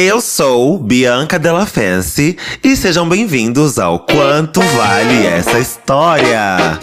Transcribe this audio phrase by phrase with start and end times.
[0.00, 6.78] Eu sou Bianca Della Fence e sejam bem-vindos ao Quanto Vale Essa História.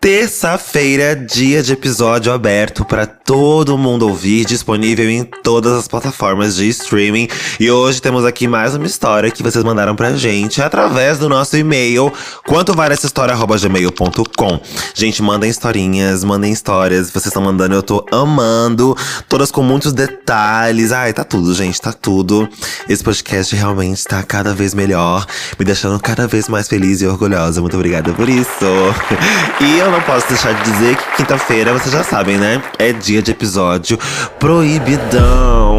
[0.00, 6.68] Terça-feira, dia de episódio aberto para todo mundo ouvir, disponível em todas as plataformas de
[6.68, 7.26] streaming.
[7.58, 11.56] E hoje temos aqui mais uma história que vocês mandaram pra gente através do nosso
[11.56, 12.12] e-mail,
[12.46, 14.60] quanto vale essa história@gmail.com.
[14.94, 18.96] Gente, mandem historinhas, mandem histórias, vocês estão mandando, eu tô amando,
[19.28, 20.92] todas com muitos detalhes.
[20.92, 22.48] Ai, tá tudo, gente, tá tudo.
[22.88, 25.26] Esse podcast realmente tá cada vez melhor,
[25.58, 27.60] me deixando cada vez mais feliz e orgulhosa.
[27.60, 28.48] Muito obrigada por isso.
[29.60, 32.62] E eu não posso deixar de dizer que quinta-feira, vocês já sabem, né?
[32.78, 33.98] É dia de episódio
[34.38, 35.78] proibidão.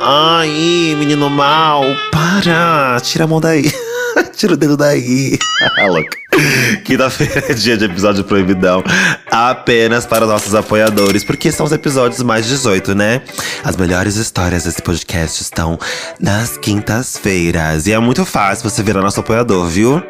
[0.00, 2.98] Ai, menino mal, para!
[3.02, 3.72] Tira a mão daí.
[4.36, 5.38] Tira o dedo daí.
[5.86, 6.21] Louca.
[6.84, 8.82] Quinta-feira é dia de episódio proibidão
[9.30, 13.22] apenas para nossos apoiadores, porque são os episódios mais 18, né?
[13.64, 15.78] As melhores histórias desse podcast estão
[16.20, 17.86] nas quintas-feiras.
[17.86, 20.02] E é muito fácil você virar nosso apoiador, viu?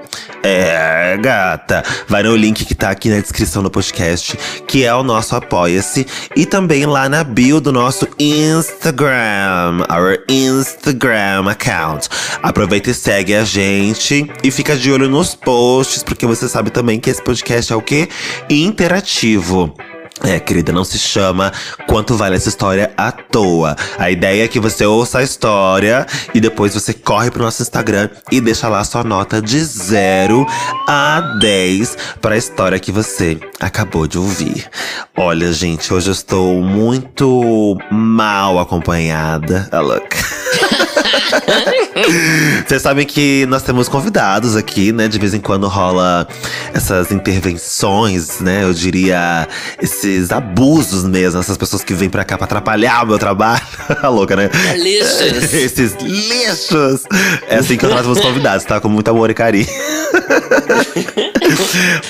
[0.42, 1.84] É, gata.
[2.08, 6.06] Vai no link que tá aqui na descrição do podcast, que é o nosso Apoia-se.
[6.34, 12.08] E também lá na bio do nosso Instagram, our Instagram account.
[12.42, 17.00] Aproveita e segue a gente e fica de olho nos posts, porque você sabe também
[17.00, 18.06] que esse podcast é o quê?
[18.50, 19.74] Interativo.
[20.22, 21.50] É, querida, não se chama
[21.86, 23.74] Quanto Vale Essa História à toa.
[23.98, 28.10] A ideia é que você ouça a história e depois você corre pro nosso Instagram
[28.30, 30.46] e deixa lá sua nota de 0
[30.86, 34.68] a 10 para a história que você acabou de ouvir.
[35.16, 39.66] Olha, gente, hoje eu estou muito mal acompanhada.
[39.72, 40.14] Ah, look.
[42.66, 45.08] Vocês sabem que nós temos convidados aqui, né?
[45.08, 46.26] De vez em quando rola
[46.72, 48.64] essas intervenções, né?
[48.64, 49.48] Eu diria
[49.80, 53.62] esses abusos mesmo, essas pessoas que vêm pra cá pra atrapalhar o meu trabalho.
[54.02, 54.50] A louca, né?
[54.76, 55.52] Lixos.
[55.52, 57.02] esses lixos.
[57.48, 58.80] É assim que eu trato meus convidados, tá?
[58.80, 59.66] Com muito amor e carinho.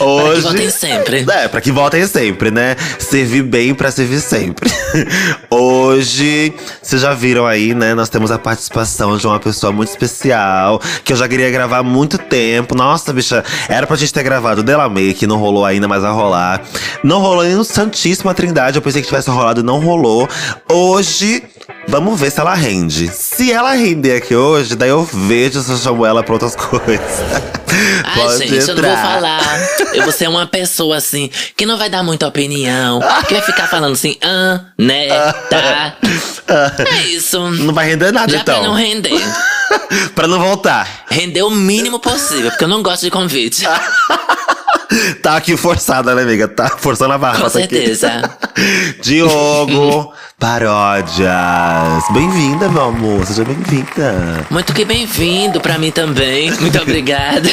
[0.00, 0.22] Hoje.
[0.22, 1.27] Pra que voltem sempre.
[1.29, 2.77] É, pra que voltem sempre, né?
[2.98, 4.70] Servir bem pra servir sempre.
[5.51, 6.52] Hoje,
[6.83, 7.95] vocês já viram aí, né?
[7.95, 8.71] Nós temos a participação
[9.18, 12.74] de uma pessoa muito especial que eu já queria gravar há muito tempo.
[12.74, 16.12] Nossa, bicha, era pra gente ter gravado Dela May, que não rolou ainda, mas vai
[16.12, 16.62] rolar.
[17.05, 18.77] Não rolou nem no Santíssima Trindade.
[18.77, 20.28] Eu pensei que tivesse rolado e não rolou.
[20.70, 21.42] Hoje.
[21.89, 23.08] Vamos ver se ela rende.
[23.08, 27.00] Se ela render aqui hoje, daí eu vejo se eu chamo ela pra outras coisas.
[28.05, 28.68] Ai, Pode gente, entrar.
[28.68, 29.68] eu não vou falar.
[29.95, 33.00] Eu vou ser uma pessoa assim, que não vai dar muita opinião.
[33.27, 35.08] Que vai ficar falando assim, ah, né,
[35.50, 35.96] tá.
[36.86, 37.39] É isso.
[37.50, 38.61] Não vai render nada, Já então.
[38.61, 39.20] Pra não render.
[40.14, 41.05] pra não voltar.
[41.11, 43.64] Render o mínimo possível, porque eu não gosto de convite.
[45.23, 46.48] tá aqui forçada, né, amiga?
[46.48, 47.40] Tá forçando a barra.
[47.40, 48.30] Com certeza.
[49.00, 52.04] Diogo Paródias.
[52.12, 53.24] Bem-vinda, meu amor.
[53.26, 54.44] Seja bem-vinda.
[54.50, 56.50] Muito que bem-vindo pra mim também.
[56.50, 57.48] Muito obrigada.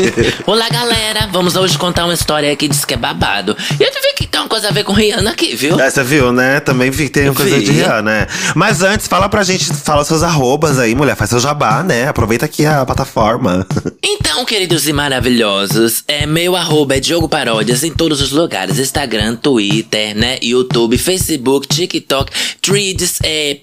[0.46, 1.28] Olá, galera.
[1.32, 3.56] Vamos hoje contar uma história aqui diz que é babado.
[3.80, 5.80] E eu vi que tem uma coisa a ver com Rihanna aqui, viu?
[5.80, 6.60] É, você viu, né?
[6.60, 7.64] Também vi que tem uma coisa vi.
[7.64, 8.26] de Rihanna, né?
[8.54, 11.16] Mas antes, fala pra gente, fala seus arrobas aí, mulher.
[11.16, 12.08] Faz seu jabá, né?
[12.08, 13.66] Aproveita aqui a plataforma.
[14.06, 18.78] Então, queridos e maravilhosos, é meu arroba é Diogo Paródias em todos os lugares.
[18.78, 20.38] Instagram, Twitter, né?
[20.42, 23.58] YouTube, Facebook, TikTok, Threads, é.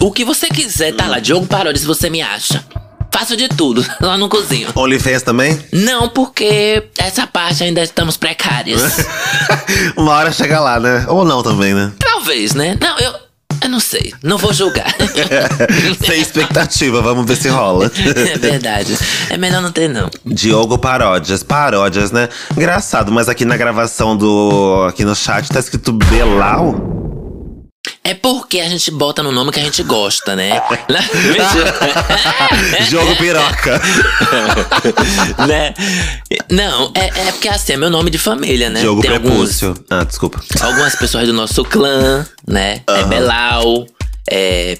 [0.00, 1.18] O que você quiser, tá lá.
[1.18, 2.64] Diogo Paródias, você me acha.
[3.14, 4.68] Faço de tudo, lá no cozinho.
[4.74, 5.56] OnlyFans também?
[5.72, 8.82] Não, porque essa parte ainda estamos precárias.
[9.96, 11.06] Uma hora chega lá, né?
[11.08, 11.92] Ou não também, né?
[11.98, 12.76] Talvez, né?
[12.80, 13.14] Não, eu.
[13.62, 14.92] Eu não sei, não vou julgar.
[16.04, 17.90] Sem expectativa, vamos ver se rola.
[17.96, 18.98] É verdade.
[19.30, 20.10] É melhor não ter, não.
[20.26, 21.42] Diogo Paródias.
[21.42, 22.28] Paródias, né?
[22.54, 24.84] Engraçado, mas aqui na gravação do.
[24.88, 27.13] aqui no chat tá escrito Belau.
[28.06, 30.62] É porque a gente bota no nome que a gente gosta, né?
[32.90, 33.80] Jogo piroca.
[35.48, 35.72] né?
[36.50, 38.82] Não, é, é porque assim, é meu nome de família, né?
[38.82, 39.68] Jogo Tem prepúcio.
[39.68, 40.42] Alguns, ah, desculpa.
[40.60, 42.82] Algumas pessoas do nosso clã, né?
[42.86, 42.96] Uhum.
[42.96, 43.86] É Belau,
[44.30, 44.78] é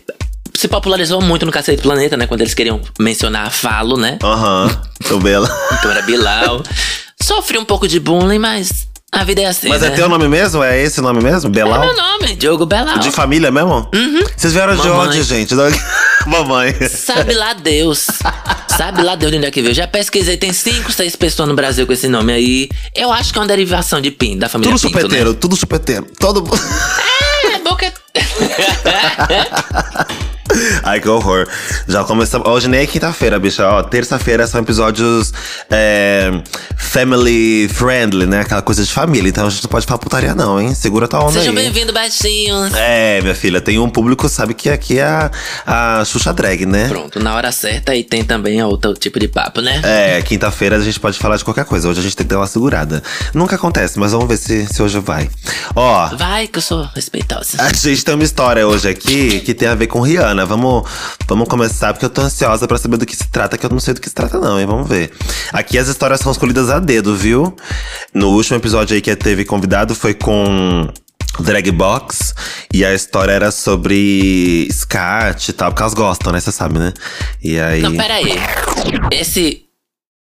[0.57, 2.27] se popularizou muito no Cacete Planeta, né?
[2.27, 4.19] Quando eles queriam mencionar a Falo, né?
[4.23, 4.81] Aham, uhum.
[5.03, 5.49] então Bela.
[5.79, 6.63] então era Bilal.
[7.21, 9.69] Sofri um pouco de bullying, mas a vida é assim.
[9.69, 9.89] Mas né?
[9.89, 10.63] é teu nome mesmo?
[10.63, 11.49] É esse nome mesmo?
[11.49, 11.83] Belau?
[11.83, 12.99] É meu nome, Diogo Belau.
[12.99, 13.89] De família mesmo?
[13.95, 14.25] Uhum.
[14.37, 14.91] Vocês vieram Mamãe.
[14.91, 15.55] de onde, gente?
[16.27, 16.75] Mamãe.
[16.89, 18.07] Sabe lá Deus.
[18.77, 19.75] Sabe lá Deus de onde é que veio.
[19.75, 22.69] Já pesquisei, tem cinco, seis pessoas no Brasil com esse nome aí.
[22.95, 25.37] Eu acho que é uma derivação de Pinto, da família tudo Pinto, chupeteiro, né?
[25.41, 26.45] Tudo chupeteiro, Todo
[27.53, 27.93] É, boca.
[30.83, 31.47] Ai, que horror.
[31.87, 32.47] Já começamos.
[32.49, 33.67] Hoje nem é quinta-feira, bicha.
[33.67, 35.33] Ó, terça-feira são episódios
[35.71, 36.43] é,
[36.77, 38.41] family friendly, né?
[38.41, 39.29] Aquela coisa de família.
[39.29, 40.75] Então a gente não pode falar putaria, não, hein?
[40.75, 41.65] Segura tua onda Sejam aí.
[41.65, 42.73] bem-vindos, baixinhos.
[42.75, 45.31] É, minha filha, tem um público, sabe que aqui é a,
[45.67, 46.89] a Xuxa Drag, né?
[46.89, 49.81] Pronto, na hora certa e tem também outro tipo de papo, né?
[49.85, 51.89] É, quinta-feira a gente pode falar de qualquer coisa.
[51.89, 53.03] Hoje a gente tem que dar uma segurada.
[53.33, 55.29] Nunca acontece, mas vamos ver se, se hoje vai.
[55.75, 57.57] Ó, Vai que eu sou respeitosa.
[57.61, 60.44] a gente tem uma história hoje aqui que tem a ver com Rihanna.
[60.45, 60.89] Vamos,
[61.27, 63.81] vamos começar, porque eu tô ansiosa pra saber do que se trata, que eu não
[63.81, 64.67] sei do que se trata, não, hein?
[64.67, 65.13] Vamos ver.
[65.53, 67.55] Aqui as histórias são escolhidas a dedo, viu?
[68.13, 70.89] No último episódio aí que teve convidado foi com.
[71.41, 72.33] Drag Box,
[72.73, 76.39] e a história era sobre scat e tal, porque elas gostam, né?
[76.39, 76.93] Você sabe, né?
[77.43, 77.83] E aí.
[77.83, 78.39] Não, peraí.
[79.11, 79.65] Esse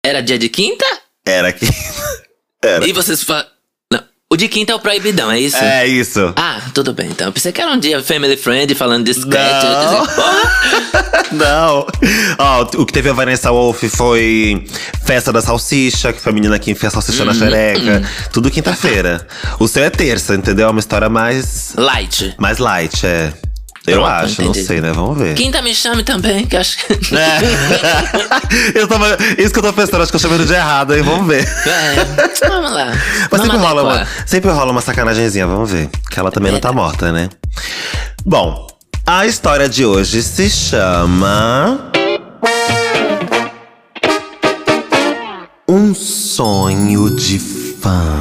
[0.05, 0.85] era dia de quinta?
[1.25, 1.65] Era aqui.
[2.63, 2.87] Era.
[2.87, 3.45] E vocês falam.
[4.29, 5.55] O de quinta é o proibidão, é isso?
[5.55, 6.33] É isso.
[6.35, 7.27] Ah, tudo bem, então.
[7.27, 9.31] Eu pensei que era um dia family friend falando de sketch.
[9.31, 10.07] Não.
[11.31, 11.87] Não.
[12.37, 14.67] Ó, o que teve a Vanessa Wolf foi
[15.05, 18.01] Festa da Salsicha, que foi a menina que enfia a salsicha Hum, na xereca.
[18.33, 19.25] Tudo quinta-feira.
[19.59, 20.67] O seu é terça, entendeu?
[20.67, 22.35] É uma história mais, light.
[22.37, 23.31] mais light, é.
[23.87, 24.65] Eu Pronto, acho, não entendi.
[24.67, 24.91] sei, né?
[24.91, 25.33] Vamos ver.
[25.33, 26.93] Quinta me chame também, que eu acho que.
[27.15, 27.39] É.
[28.75, 31.01] eu tava, isso que eu tô pensando, acho que eu chamei de errado, hein?
[31.03, 31.47] Vamos ver.
[31.65, 32.91] É, vamos lá.
[33.31, 35.89] Mas sempre rola, uma, sempre rola uma sacanagemzinha, vamos ver.
[36.11, 37.29] Que ela também não tá morta, né?
[38.25, 38.67] Bom,
[39.05, 41.89] a história de hoje se chama.
[45.65, 48.17] Um sonho de fã.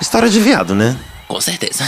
[0.00, 0.96] História de viado, né?
[1.26, 1.84] Com certeza.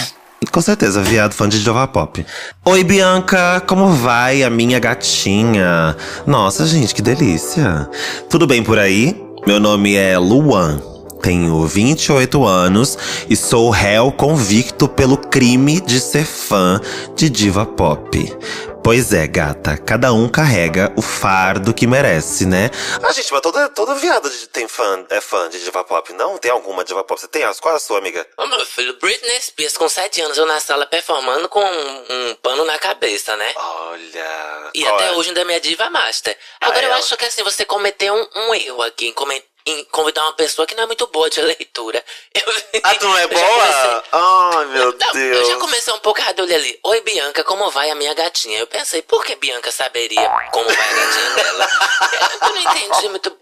[0.49, 2.25] Com certeza, viado fã de Jova Pop.
[2.65, 5.95] Oi, Bianca, como vai a minha gatinha?
[6.27, 7.89] Nossa, gente, que delícia.
[8.29, 9.23] Tudo bem por aí?
[9.47, 10.81] Meu nome é Luan.
[11.21, 12.97] Tenho 28 anos
[13.29, 16.81] e sou réu convicto pelo crime de ser fã
[17.15, 18.37] de diva pop.
[18.83, 22.71] Pois é, gata, cada um carrega o fardo que merece, né?
[23.03, 26.39] Ah, gente, mas todo, todo viado de- tem fã, é fã de diva pop, não?
[26.39, 27.21] Tem alguma diva pop?
[27.21, 27.43] Você tem?
[27.61, 28.27] Qual é a sua, amiga?
[28.39, 32.35] Ô, meu filho, Britney Spears, com 7 anos, eu na sala performando com um, um
[32.43, 33.53] pano na cabeça, né?
[33.55, 34.71] Olha.
[34.75, 35.13] E até é?
[35.13, 36.37] hoje ainda é minha diva master.
[36.61, 36.99] Agora Ah, eu é?
[36.99, 40.67] acho que assim, você cometeu um, um erro aqui em, come- em convidar uma pessoa
[40.67, 42.05] que não é muito boa de leitura.
[42.35, 44.05] Eu- Ah, tu não é boa?
[44.13, 45.39] Ai, meu Não, Deus.
[45.39, 46.81] eu já comecei um pouco eu olhei ali.
[46.83, 48.59] Oi, Bianca, como vai a minha gatinha?
[48.59, 51.69] Eu pensei, por que Bianca saberia como vai a gatinha dela?
[52.43, 53.39] Eu, não entendi muito.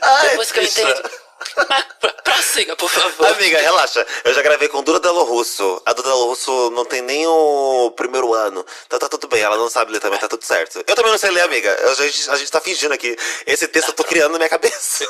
[0.00, 1.02] Ai, Depois que eu entendi.
[2.24, 3.26] Prossiga, por favor.
[3.28, 4.04] Amiga, relaxa.
[4.24, 5.80] Eu já gravei com Dura Delo Russo.
[5.84, 8.64] A Dura Delo Russo não tem nem o primeiro ano.
[8.86, 10.82] Então tá tudo bem, ela não sabe ler também, tá tudo certo.
[10.86, 11.68] Eu também não sei ler, amiga.
[11.68, 13.16] Eu- a, gente, a gente tá fingindo aqui.
[13.46, 15.04] Esse texto eu tô criando na minha cabeça.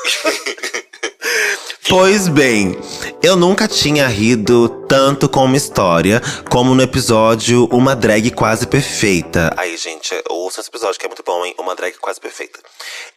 [1.89, 2.79] pois bem,
[3.21, 9.53] eu nunca tinha rido tanto com uma história como no episódio Uma Drag Quase Perfeita.
[9.57, 11.55] Aí, gente, ouça esse episódio que é muito bom, hein?
[11.57, 12.59] Uma Drag Quase Perfeita.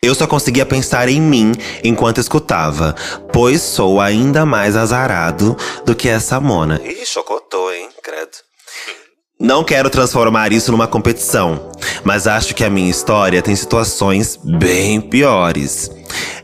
[0.02, 1.52] Eu só conseguia pensar em mim
[1.82, 2.94] enquanto escutava,
[3.32, 6.80] pois sou ainda mais azarado do que essa mona.
[6.84, 7.88] Ih, chocotou, hein?
[8.02, 8.36] Credo.
[9.38, 11.70] Não quero transformar isso numa competição,
[12.02, 15.90] mas acho que a minha história tem situações bem piores.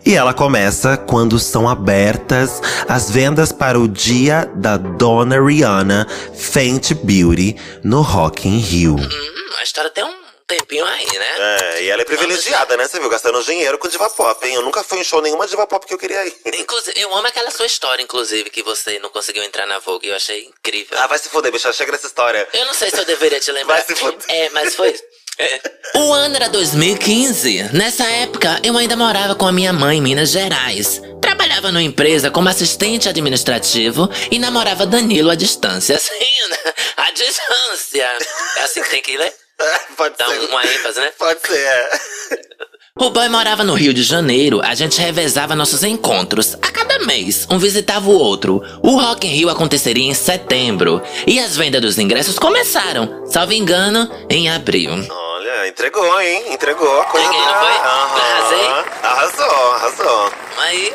[0.04, 6.92] E ela começa quando são abertas as vendas para o dia da Dona Rihanna Fenty
[6.92, 8.96] Beauty no Rock in Rio.
[8.96, 11.34] Hum, a história tem um tempinho aí, né?
[11.38, 12.86] É, e ela é privilegiada, né?
[12.86, 14.54] Você viu, gastando dinheiro com diva pop, hein?
[14.54, 16.34] Eu nunca fui em show nenhuma diva pop que eu queria ir.
[16.54, 20.08] Inclusive, eu amo aquela sua história, inclusive, que você não conseguiu entrar na Vogue.
[20.08, 20.98] Eu achei incrível.
[20.98, 21.72] Ah, vai se foder, bicha.
[21.72, 22.48] Chega dessa história.
[22.52, 23.76] Eu não sei se eu deveria te lembrar.
[23.76, 24.24] Vai se fuder.
[24.28, 24.94] É, mas foi.
[25.38, 25.60] É.
[25.94, 27.70] O ano era 2015.
[27.72, 31.00] Nessa época, eu ainda morava com a minha mãe em Minas Gerais.
[31.20, 35.96] Trabalhava numa empresa como assistente administrativo e namorava Danilo à distância.
[36.02, 36.74] Assim, né?
[36.96, 38.18] à distância.
[38.56, 39.34] É assim que tem que ler?
[39.96, 40.38] Pode Dá ser.
[40.48, 41.10] uma ênfase, né?
[41.18, 41.90] Pode ser, é.
[42.94, 46.54] O boy morava no Rio de Janeiro, a gente revezava nossos encontros.
[46.60, 48.62] A cada mês, um visitava o outro.
[48.82, 51.00] O Rock in Rio aconteceria em setembro.
[51.26, 54.92] E as vendas dos ingressos começaram, salvo engano, em abril.
[55.10, 56.52] Olha, entregou, hein?
[56.52, 57.02] Entregou.
[57.04, 57.72] Coisa Entreguei, não foi?
[57.72, 58.66] Arrasei?
[59.02, 60.32] Arrasou, arrasou.
[60.58, 60.92] Aí,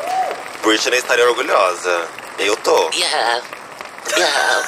[0.62, 2.06] Britney estaria orgulhosa.
[2.38, 2.90] Eu tô.
[2.94, 3.42] yeah,
[4.16, 4.62] yeah.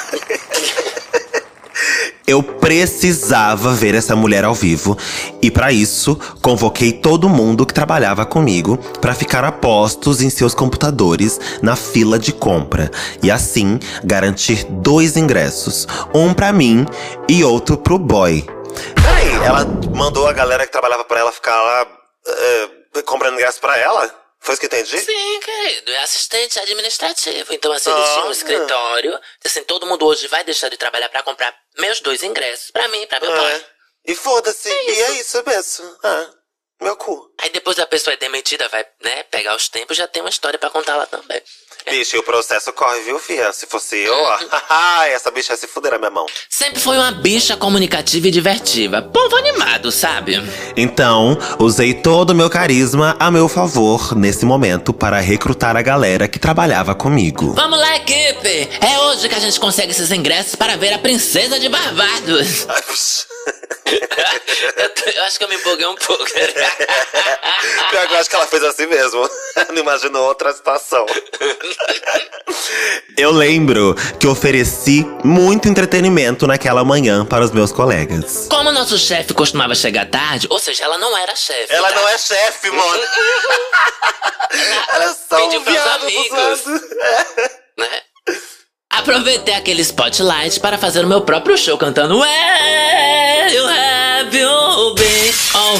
[2.26, 4.96] Eu precisava ver essa mulher ao vivo
[5.42, 10.54] e para isso convoquei todo mundo que trabalhava comigo para ficar a postos em seus
[10.54, 12.90] computadores na fila de compra
[13.22, 16.86] e assim garantir dois ingressos, um para mim
[17.28, 18.46] e outro pro boy.
[19.02, 21.86] Peraí, ela mandou a galera que trabalhava para ela ficar lá
[22.26, 24.20] eh, comprando ingresso para ela?
[24.40, 24.98] Foi isso que eu entendi?
[24.98, 27.52] Sim, querido, é assistente administrativo.
[27.52, 29.20] Então, assim, eles tinham um escritório.
[29.44, 32.70] Assim, todo mundo hoje vai deixar de trabalhar pra comprar meus dois ingressos.
[32.70, 33.36] Pra mim, pra meu É.
[33.40, 33.66] pai.
[34.06, 34.68] E foda-se.
[34.70, 35.98] e é isso mesmo.
[36.02, 36.30] Ah,
[36.80, 37.32] meu cu.
[37.38, 40.58] Aí depois a pessoa é demitida, vai, né, pegar os tempos, já tem uma história
[40.58, 41.42] pra contar lá também.
[41.88, 43.52] Bicho, e o processo corre, viu, fia?
[43.52, 44.38] Se fosse eu, ó.
[44.68, 46.26] haha, essa bicha ia se fuder na minha mão.
[46.48, 49.02] Sempre foi uma bicha comunicativa e divertiva.
[49.02, 50.42] Povo animado, sabe?
[50.76, 56.28] Então, usei todo o meu carisma a meu favor nesse momento para recrutar a galera
[56.28, 57.52] que trabalhava comigo.
[57.54, 58.68] Vamos lá, equipe!
[58.80, 62.66] É hoje que a gente consegue esses ingressos para ver a Princesa de Barbados.
[65.14, 66.24] Eu, acho que eu me empolguei um pouco.
[67.90, 69.28] Pior que eu acho que ela fez assim mesmo.
[69.72, 71.06] Não imaginou outra situação.
[73.16, 78.46] Eu lembro que ofereci muito entretenimento naquela manhã para os meus colegas.
[78.48, 81.72] Como nosso chefe costumava chegar tarde, ou seja, ela não era chefe.
[81.72, 81.94] Ela tá?
[81.96, 83.02] não é chefe, mano.
[84.92, 86.64] Ela é só Pediu um pros amigos.
[87.78, 88.02] né?
[88.90, 92.99] Aproveitei aquele spotlight para fazer o meu próprio show cantando Where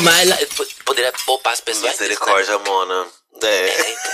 [0.01, 0.75] my life.
[0.85, 1.93] Poderia poupar as pessoas.
[1.93, 2.09] disso, né?
[2.09, 3.07] Misericórdia, Mona.
[3.43, 3.47] É.
[3.47, 4.13] É, então.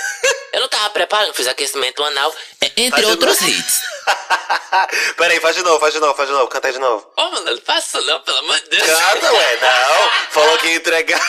[0.53, 3.83] Eu não tava preparando, fiz aquecimento anal, é, entre Faz outros hits.
[5.17, 6.47] Peraí, faz de novo, faz de novo, faz de novo.
[6.49, 7.07] Canta aí de novo.
[7.17, 8.83] Ô, mano, não faça não, pelo amor de Deus.
[8.83, 9.59] Canta, ué.
[9.61, 10.11] Não.
[10.31, 11.21] Falou que ia entregar.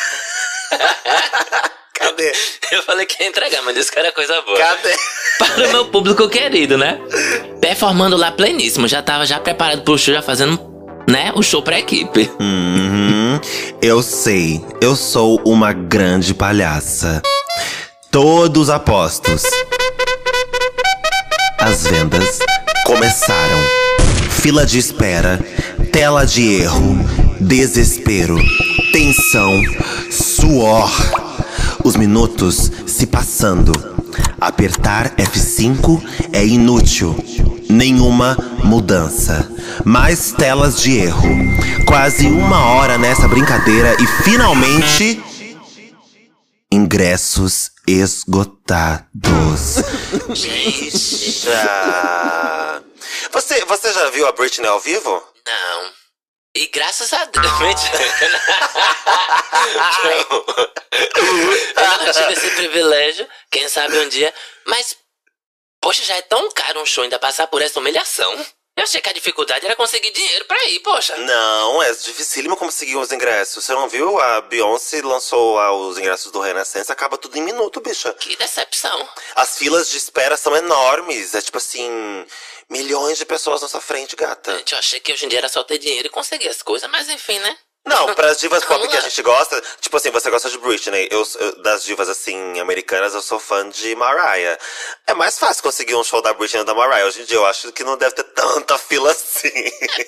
[1.93, 2.31] Cadê?
[2.71, 4.57] Eu falei que ia entregar, mas disse que era coisa boa.
[4.57, 4.95] Cadê?
[5.39, 6.99] Para o meu público querido, né?
[7.59, 10.59] Performando lá pleníssimo, já tava já preparado pro show, já fazendo,
[11.09, 12.31] né, o show pra equipe.
[12.39, 13.16] Uhum.
[13.81, 17.21] Eu sei, eu sou uma grande palhaça.
[18.11, 19.43] Todos apostos.
[21.59, 22.39] As vendas
[22.85, 23.59] começaram.
[24.29, 25.39] Fila de espera,
[25.91, 26.97] tela de erro,
[27.39, 28.37] desespero,
[28.91, 29.61] tensão,
[30.11, 30.91] suor.
[31.83, 33.96] Os minutos se passando.
[34.39, 36.01] Apertar F5
[36.33, 37.15] é inútil.
[37.69, 39.49] Nenhuma mudança.
[39.83, 41.27] Mais telas de erro.
[41.85, 45.21] Quase uma hora nessa brincadeira e finalmente.
[46.71, 49.77] Ingressos esgotados.
[50.27, 51.51] Bicha.
[53.31, 55.09] Você, você já viu a Britney ao vivo?
[55.45, 55.96] Não.
[56.57, 57.45] E graças a Deus.
[61.77, 64.33] Eu não tive esse privilégio, quem sabe um dia.
[64.65, 64.97] Mas,
[65.79, 68.43] poxa, já é tão caro um show ainda passar por essa humilhação.
[68.77, 71.17] Eu achei que a dificuldade era conseguir dinheiro pra ir, poxa.
[71.17, 73.65] Não, é dificílimo conseguir os ingressos.
[73.65, 74.19] Você não viu?
[74.21, 75.57] A Beyoncé lançou
[75.89, 78.13] os ingressos do Renascença, acaba tudo em minuto, bicha.
[78.13, 79.09] Que decepção.
[79.35, 81.33] As filas de espera são enormes.
[81.33, 82.23] É tipo assim,
[82.69, 84.55] milhões de pessoas na sua frente, gata.
[84.59, 86.87] Gente, eu achei que hoje em dia era só ter dinheiro e conseguir as coisas,
[86.91, 87.57] mas enfim, né?
[87.87, 91.25] Não, pras divas pop que a gente gosta, tipo assim, você gosta de Britney, eu,
[91.39, 94.57] eu- das divas assim, americanas, eu sou fã de Mariah.
[95.07, 97.05] É mais fácil conseguir um show da Britney ou da Mariah.
[97.07, 99.49] Hoje em dia eu acho que não deve ter tanta fila assim.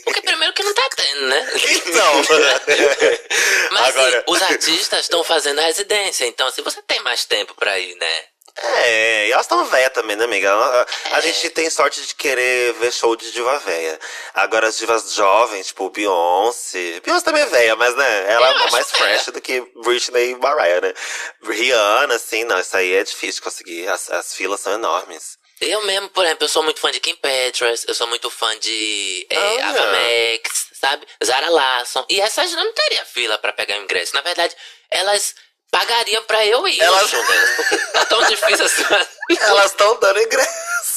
[0.03, 1.51] Porque primeiro que não tá tendo, né?
[1.69, 2.13] Então.
[3.71, 4.23] Mas assim, Agora.
[4.27, 8.23] os artistas estão fazendo residência, então se você tem mais tempo pra ir, né?
[8.61, 10.51] É, e elas estão velhas também, né, amiga?
[10.53, 11.21] A, a É.
[11.21, 13.99] gente tem sorte de querer ver show de diva velha.
[14.33, 16.99] Agora, as divas jovens, tipo Beyoncé.
[17.01, 19.17] Beyoncé também é velha, mas, né, ela é mais velha.
[19.19, 20.93] fresh do que Britney e Mariah, né?
[21.43, 23.87] Rihanna, assim, não, isso aí é difícil de conseguir.
[23.87, 25.37] As, as filas são enormes.
[25.61, 28.57] Eu mesmo, por exemplo, eu sou muito fã de Kim Petras, eu sou muito fã
[28.59, 29.65] de é, Olha.
[29.67, 31.05] Ava Max, sabe?
[31.23, 32.05] Zara Larson.
[32.09, 34.15] E essas não teria fila pra pegar o ingresso.
[34.15, 34.55] Na verdade,
[34.89, 35.35] elas
[35.71, 38.83] pagariam pra eu ir Elas- delas, porque tá tão difícil assim.
[39.41, 40.49] Elas estão dando ingresso.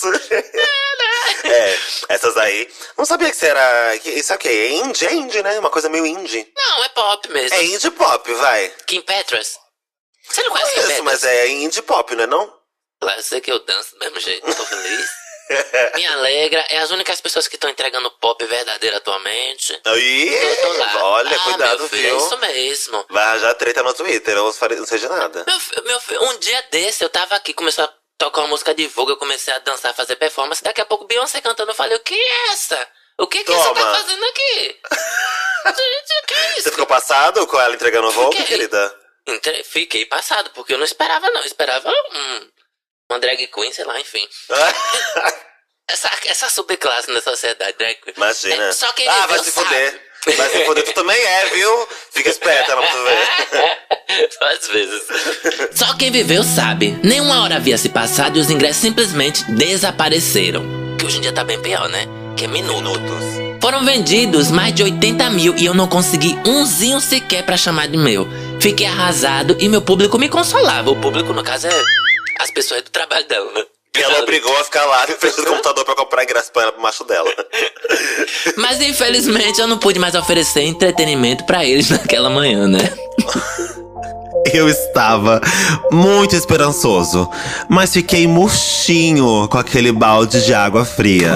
[1.44, 2.68] é, essas aí.
[2.96, 3.94] Não sabia que você era.
[3.96, 4.48] Isso é o quê?
[4.48, 5.58] É indie, é indie, né?
[5.58, 6.50] Uma coisa meio indie.
[6.56, 7.56] Não, é pop mesmo.
[7.56, 8.68] É indie pop, vai.
[8.86, 9.58] Kim Petras.
[10.28, 11.00] Você não conhece Kim Petras?
[11.02, 12.62] mas é indie pop, não é não?
[13.00, 15.10] Claro, eu sei que eu danço do mesmo jeito, tô feliz.
[15.94, 19.78] Me alegra, é as únicas pessoas que estão entregando pop verdadeiro atualmente.
[19.82, 21.04] Tô lá.
[21.04, 22.14] olha, ah, cuidado, filho, viu?
[22.14, 23.06] É isso mesmo.
[23.10, 24.50] Vai arranjar treta no Twitter, não
[24.98, 25.44] de nada.
[25.46, 28.86] Meu, meu filho, um dia desse eu tava aqui, começou a tocar uma música de
[28.86, 30.62] Vogue, eu comecei a dançar, fazer performance.
[30.62, 32.88] Daqui a pouco Beyoncé cantando, eu falei, o que é essa?
[33.18, 34.80] O que que você tá fazendo aqui?
[35.66, 36.70] Gente, o que é Você isso?
[36.70, 38.94] ficou passado com ela entregando o Vogue, querida?
[39.26, 42.48] Entre- Fiquei passado, porque eu não esperava não, eu esperava um,
[43.12, 44.26] uma drag queen, sei lá, enfim.
[45.88, 48.14] Essa, essa subclasse na sociedade, drag queen.
[48.16, 48.64] Imagina.
[48.64, 49.66] É, só quem ah, vai se sabe.
[49.66, 50.00] fuder.
[50.38, 51.88] Vai se fuder, tu também é, viu?
[52.12, 54.30] Fica esperta, não tu ver.
[54.30, 55.02] Só às vezes.
[55.74, 56.98] Só quem viveu sabe.
[57.02, 60.64] Nenhuma hora havia se passado e os ingressos simplesmente desapareceram.
[60.98, 62.06] Que hoje em dia tá bem pior, né?
[62.36, 62.80] Que é minuto.
[62.80, 63.42] Minutos.
[63.60, 67.96] Foram vendidos mais de 80 mil e eu não consegui umzinho sequer pra chamar de
[67.96, 68.26] meu.
[68.60, 70.90] Fiquei arrasado e meu público me consolava.
[70.90, 71.70] O público, no caso, é
[72.42, 73.64] as pessoas do trabalho dela, né?
[73.94, 76.82] E ela obrigou a ficar lá frente do computador pra comprar ingresso pra ela pro
[76.82, 77.30] macho dela.
[78.56, 82.80] Mas infelizmente eu não pude mais oferecer entretenimento pra eles naquela manhã, né?
[84.52, 85.40] Eu estava
[85.90, 87.30] muito esperançoso,
[87.70, 91.30] mas fiquei murchinho com aquele balde de água fria.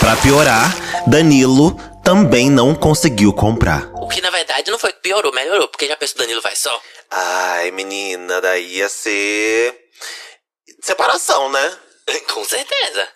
[0.00, 0.74] Pra piorar,
[1.06, 3.88] Danilo também não conseguiu comprar.
[3.94, 6.76] O que na verdade não foi que piorou, melhorou, porque já pensou Danilo vai só.
[7.10, 9.89] Ai, menina, daí ia ser.
[10.82, 11.78] Separação, né?
[12.32, 13.08] Com certeza.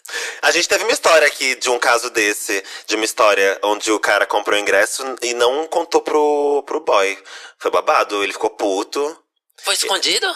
[0.42, 3.99] A gente teve uma história aqui de um caso desse, de uma história onde o
[3.99, 7.18] cara comprou o ingresso e não contou pro, pro boy.
[7.59, 9.18] Foi babado, ele ficou puto.
[9.62, 10.26] Foi escondido?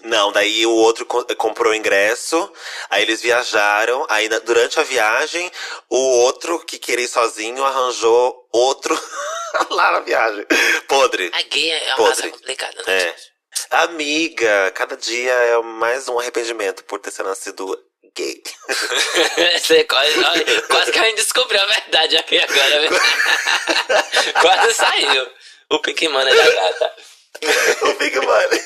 [0.00, 2.52] Não, daí o outro co- comprou o ingresso,
[2.90, 5.50] aí eles viajaram, aí durante a viagem,
[5.88, 8.98] o outro que queria ir sozinho arranjou outro
[9.70, 10.44] lá na viagem.
[10.88, 11.30] Podre.
[11.32, 12.30] A gay é uma Podre.
[12.30, 12.98] complicada, né?
[13.00, 13.16] É.
[13.72, 17.74] Amiga, cada dia é mais um arrependimento por ter sido nascido
[18.14, 18.42] gay.
[19.58, 22.88] Você quase, olha, quase que a gente descobriu a verdade aqui agora.
[24.42, 25.26] quase saiu.
[25.70, 26.92] O Pink Money da gata.
[27.82, 28.60] o Big Money.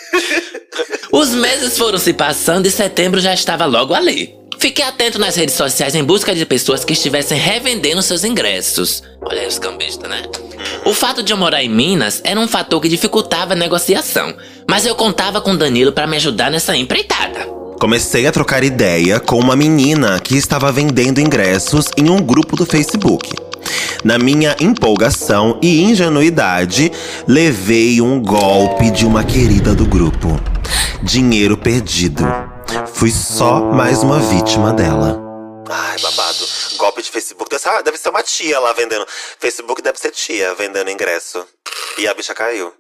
[1.13, 4.35] Os meses foram se passando e setembro já estava logo ali.
[4.59, 9.05] Fiquei atento nas redes sociais em busca de pessoas que estivessem revendendo seus ingressos.
[9.23, 10.23] Olha aí os cambistas, né?
[10.87, 14.33] O fato de eu morar em Minas era um fator que dificultava a negociação,
[14.71, 17.41] mas eu contava com Danilo para me ajudar nessa empreitada.
[17.81, 22.65] Comecei a trocar ideia com uma menina que estava vendendo ingressos em um grupo do
[22.65, 23.35] Facebook.
[24.05, 26.93] Na minha empolgação e ingenuidade,
[27.27, 30.41] levei um golpe de uma querida do grupo.
[31.03, 32.23] Dinheiro perdido.
[32.95, 35.26] Fui só mais uma vítima dela.
[35.69, 36.49] Ai, babado.
[36.77, 37.51] Golpe de Facebook.
[37.51, 39.07] Deve ser, deve ser uma tia lá vendendo.
[39.39, 41.47] Facebook deve ser tia vendendo ingresso.
[41.99, 42.75] E a bicha caiu.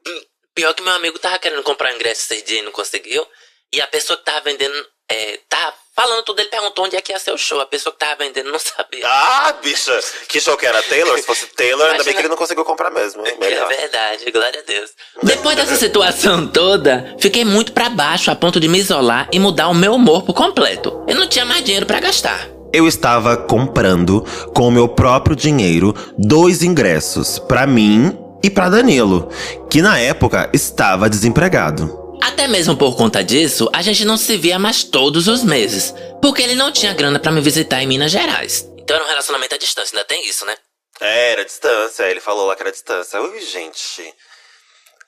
[0.54, 3.26] Pior que meu amigo tava querendo comprar ingresso esses dias e não conseguiu.
[3.72, 4.74] E a pessoa que tava vendendo,
[5.10, 7.60] é, tava falando tudo, ele perguntou onde é que ia ser o show.
[7.60, 9.06] A pessoa que tava vendendo não sabia.
[9.06, 9.98] Ah, bicha!
[10.28, 10.82] Que show que era?
[10.84, 11.18] Taylor?
[11.18, 13.26] Se fosse Taylor, ainda bem Imagina- que ele não conseguiu comprar mesmo.
[13.26, 13.68] É Melhor.
[13.68, 14.90] verdade, glória a Deus.
[15.22, 19.68] Depois dessa situação toda, fiquei muito pra baixo a ponto de me isolar e mudar
[19.68, 21.04] o meu humor por completo.
[21.08, 22.48] Eu não tinha mais dinheiro pra gastar.
[22.72, 29.28] Eu estava comprando com o meu próprio dinheiro dois ingressos pra mim e pra Danilo,
[29.70, 32.06] que na época estava desempregado.
[32.22, 36.42] Até mesmo por conta disso, a gente não se via mais todos os meses, porque
[36.42, 38.68] ele não tinha grana pra me visitar em Minas Gerais.
[38.78, 40.54] Então era um relacionamento à distância, ainda tem isso, né?
[41.00, 43.20] É, era distância, ele falou lá que era distância.
[43.20, 44.14] Ui, gente.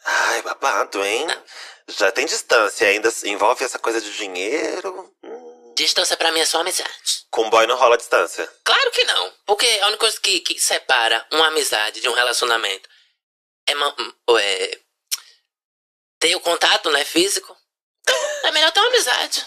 [0.05, 1.27] Ai, babado, hein?
[1.97, 5.11] Já tem distância, ainda envolve essa coisa de dinheiro.
[5.83, 5.85] Hum.
[5.85, 7.25] Distância pra mim é só amizade.
[7.31, 8.49] Com boy não rola distância.
[8.65, 12.89] Claro que não, porque a única coisa que, que separa uma amizade de um relacionamento
[13.67, 13.95] é, ma-
[14.41, 14.79] é
[16.19, 17.57] ter o contato, né, físico.
[18.09, 19.47] Então, é melhor ter uma amizade.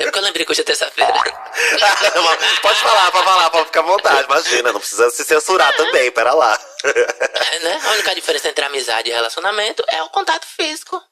[0.00, 1.12] É porque eu lembrei que hoje é terça-feira.
[2.62, 4.24] pode falar, pode falar, pode ficar à vontade.
[4.24, 6.58] Imagina, não precisa se censurar também, pera lá.
[6.84, 7.80] É, né?
[7.84, 11.02] A única diferença entre amizade e relacionamento é o contato físico.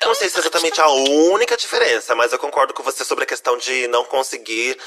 [0.00, 3.24] Eu não sei se é exatamente a única diferença, mas eu concordo com você sobre
[3.24, 4.78] a questão de não conseguir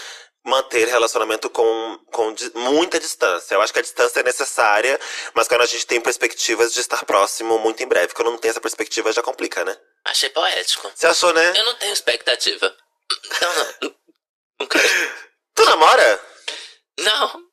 [0.45, 3.53] manter relacionamento com, com di- muita distância.
[3.55, 4.99] Eu acho que a distância é necessária,
[5.33, 8.13] mas quando a gente tem perspectivas de estar próximo muito em breve.
[8.13, 9.77] Quando não tem essa perspectiva, já complica, né?
[10.05, 10.89] Achei poético.
[10.95, 11.53] Você achou, né?
[11.57, 12.73] Eu não tenho expectativa.
[13.81, 13.93] Não.
[14.61, 14.89] Não quero.
[15.55, 16.21] Tu namora?
[16.99, 17.48] Não.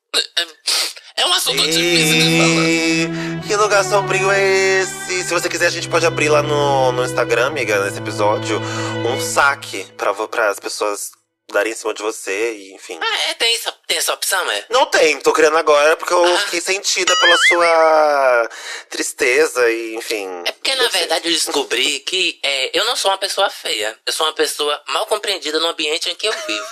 [1.16, 2.68] É- um assunto difícil de falar.
[2.68, 3.48] E...
[3.48, 4.40] Que lugar sombrio é
[4.82, 5.24] esse?
[5.24, 9.20] Se você quiser, a gente pode abrir lá no, no Instagram, amiga, nesse episódio, um
[9.20, 11.10] saque pra, pra as pessoas
[11.52, 12.98] darem em cima de você e enfim.
[13.00, 13.34] Ah, é?
[13.34, 14.64] Tem essa, tem essa opção, é?
[14.68, 16.38] Não tem, tô criando agora porque eu Ah.
[16.38, 18.48] fiquei sentida pela sua
[18.90, 20.28] tristeza e enfim.
[20.44, 23.96] É porque, na verdade, eu descobri que é, eu não sou uma pessoa feia.
[24.04, 26.66] Eu sou uma pessoa mal compreendida no ambiente em que eu vivo.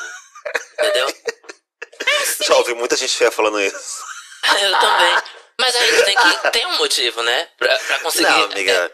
[0.78, 1.07] Entendeu?
[2.40, 4.03] Já ouvi muita gente feia falando isso.
[4.61, 5.17] Eu também.
[5.59, 7.49] Mas a gente tem que ter um motivo, né?
[7.59, 8.73] Pra, pra conseguir Não, amiga.
[8.73, 8.90] é,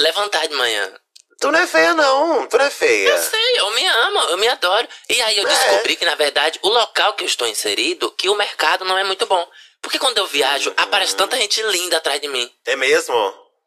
[0.00, 0.92] levantar de manhã.
[1.40, 2.46] Tu não é feia, não.
[2.46, 3.08] Tu não é feia.
[3.08, 4.86] Eu sei, eu me amo, eu me adoro.
[5.08, 5.50] E aí eu É.
[5.50, 9.04] descobri que, na verdade, o local que eu estou inserido, que o mercado não é
[9.04, 9.48] muito bom.
[9.80, 12.48] Porque quando eu viajo, aparece tanta gente linda atrás de mim.
[12.66, 13.14] É mesmo?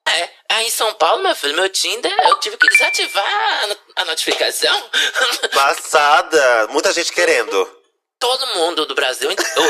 [0.07, 3.67] É, aí em São Paulo, meu filho, meu Tinder, eu tive que desativar
[3.97, 4.89] a notificação.
[5.53, 6.67] Passada.
[6.69, 7.81] Muita gente querendo.
[8.19, 9.51] Todo mundo do Brasil inteiro.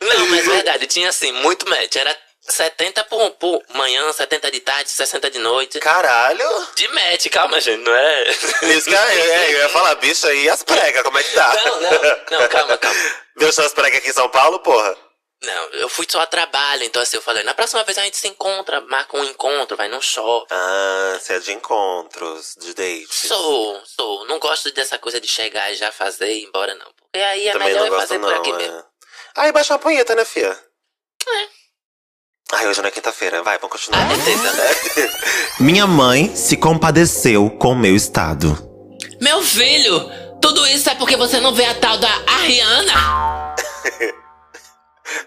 [0.00, 1.96] Não, mas é verdade, tinha assim, muito match.
[1.96, 5.80] Era 70 por, por manhã, 70 de tarde, 60 de noite.
[5.80, 6.66] Caralho.
[6.74, 8.30] De match, calma, gente, não é?
[8.30, 11.54] Isso que eu, é, eu ia falar, bicho, aí as pregas, como é que tá?
[11.64, 11.90] Não, não,
[12.40, 13.00] não, calma, calma.
[13.36, 14.96] Viu as pregas aqui em São Paulo, porra?
[15.42, 18.16] Não, eu fui só a trabalho, então assim, eu falei, na próxima vez a gente
[18.16, 20.46] se encontra, marca um encontro, vai num shopping.
[20.50, 23.28] Ah, você é de encontros, de dates.
[23.28, 24.26] Sou, sou.
[24.26, 26.86] Não gosto dessa coisa de chegar e já fazer e ir embora, não.
[26.96, 28.28] Porque aí é Também melhor eu fazer não.
[28.28, 28.56] por aqui é.
[28.56, 28.84] mesmo.
[29.36, 30.58] Ai, baixa uma punheta, né, fia?
[31.28, 31.48] É.
[32.52, 33.40] Ai, hoje não é quinta-feira.
[33.42, 34.00] Vai, vamos continuar.
[34.02, 35.18] Ah, beleza.
[35.60, 38.58] Minha mãe se compadeceu com o meu estado.
[39.20, 43.54] Meu filho, tudo isso é porque você não vê a tal da Ariana?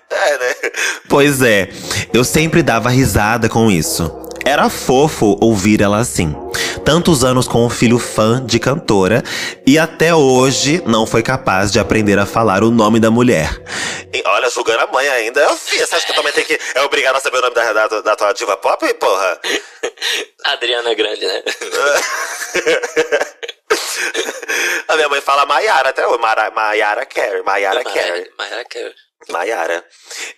[0.10, 0.56] É, né?
[1.10, 1.70] Pois é,
[2.14, 4.22] eu sempre dava risada com isso.
[4.44, 6.36] Era fofo ouvir ela assim.
[6.84, 9.24] Tantos anos com um filho fã de cantora
[9.68, 13.50] e até hoje não foi capaz de aprender a falar o nome da mulher.
[14.12, 15.42] E olha, julgando a mãe ainda.
[15.42, 16.60] Eu, filha, você acha que eu também tenho que.
[16.74, 19.40] É obrigado a saber o nome da, da, da tua diva pop, porra?
[20.46, 21.44] Adriana é grande, né?
[24.88, 26.20] a minha mãe fala Maiara até hoje.
[26.20, 27.44] Maiara Carey.
[27.44, 28.28] Maiara Carey.
[28.38, 28.96] Maiara Carey.
[29.30, 29.84] Maiara.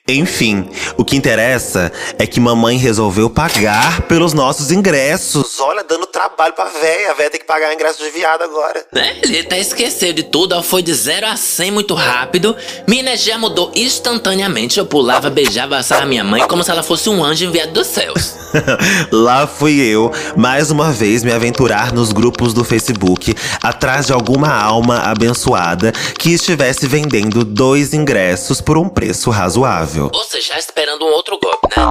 [0.08, 5.60] Enfim, o que interessa é que mamãe resolveu pagar pelos nossos ingressos.
[5.60, 7.12] Olha, dando trabalho pra véia.
[7.12, 8.86] A véia tem que pagar ingresso de viado agora.
[8.92, 9.18] Né?
[9.24, 12.56] Ele até esqueceu de tudo, ó, foi de 0 a 100 muito rápido.
[12.88, 14.78] Minha energia mudou instantaneamente.
[14.78, 18.36] Eu pulava, beijava, abraçava minha mãe como se ela fosse um anjo enviado dos céus.
[19.12, 24.54] Lá fui eu, mais uma vez, me aventurar nos grupos do Facebook, atrás de alguma
[24.54, 30.10] alma abençoada que estivesse vendendo dois ingressos por um preço razoável.
[30.14, 31.84] Ou seja, já esperando um outro golpe, né?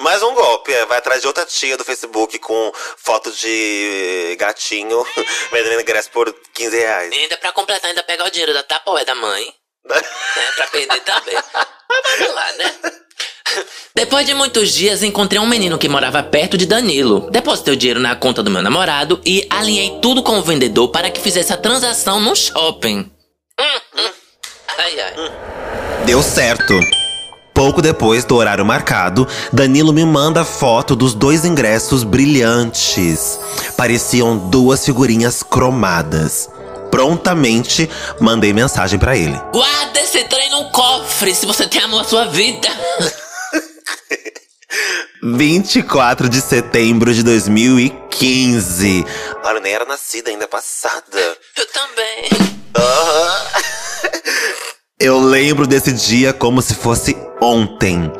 [0.00, 5.04] Mais um golpe, é, vai atrás de outra tia do Facebook com foto de gatinho
[5.50, 7.14] vendendo ingresso por 15 reais.
[7.14, 9.46] E ainda pra completar, ainda pegar o dinheiro da Tapoé da mãe,
[9.84, 10.00] né?
[10.56, 11.34] Pra perder também.
[11.34, 12.74] Mas vamos lá, né?
[13.94, 17.30] Depois de muitos dias, encontrei um menino que morava perto de Danilo.
[17.30, 21.10] Depositei o dinheiro na conta do meu namorado e alinhei tudo com o vendedor para
[21.10, 23.10] que fizesse a transação no shopping.
[23.58, 24.10] Hum, hum.
[24.78, 25.14] Ai, ai.
[26.04, 26.74] Deu certo.
[27.54, 33.40] Pouco depois do horário marcado, Danilo me manda foto dos dois ingressos brilhantes.
[33.76, 36.50] Pareciam duas figurinhas cromadas.
[36.90, 37.88] Prontamente
[38.20, 39.40] mandei mensagem pra ele.
[39.52, 42.68] Guarda esse trem no cofre se você tem amor à sua vida.
[45.22, 49.04] 24 de setembro de 2015.
[49.42, 51.38] Olha, eu nem era nascida ainda, passada.
[51.56, 52.28] Eu também.
[54.98, 58.10] Eu lembro desse dia como se fosse ontem.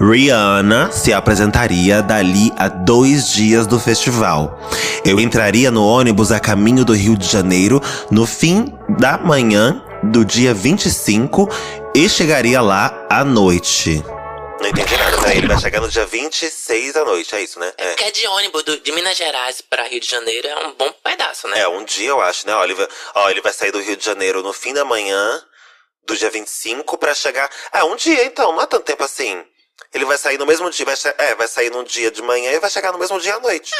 [0.00, 4.58] Rihanna se apresentaria dali a dois dias do festival.
[5.04, 7.80] Eu entraria no ônibus a caminho do Rio de Janeiro
[8.10, 11.48] no fim da manhã do dia 25
[11.94, 14.02] e chegaria lá à noite.
[14.64, 15.36] Não entendi nada, né?
[15.36, 17.70] Ele vai chegar no dia 26 à noite, é isso, né?
[17.76, 17.90] É.
[17.90, 21.46] Porque de ônibus do- de Minas Gerais pra Rio de Janeiro é um bom pedaço,
[21.48, 21.60] né?
[21.60, 22.54] É, um dia eu acho, né?
[22.54, 25.44] Ó, ele vai, ó, ele vai sair do Rio de Janeiro no fim da manhã
[26.06, 27.50] do dia 25 pra chegar.
[27.72, 29.44] Ah, um dia então, não é tanto tempo assim.
[29.92, 32.58] Ele vai sair no mesmo dia, vai é, vai sair num dia de manhã e
[32.58, 33.70] vai chegar no mesmo dia à noite.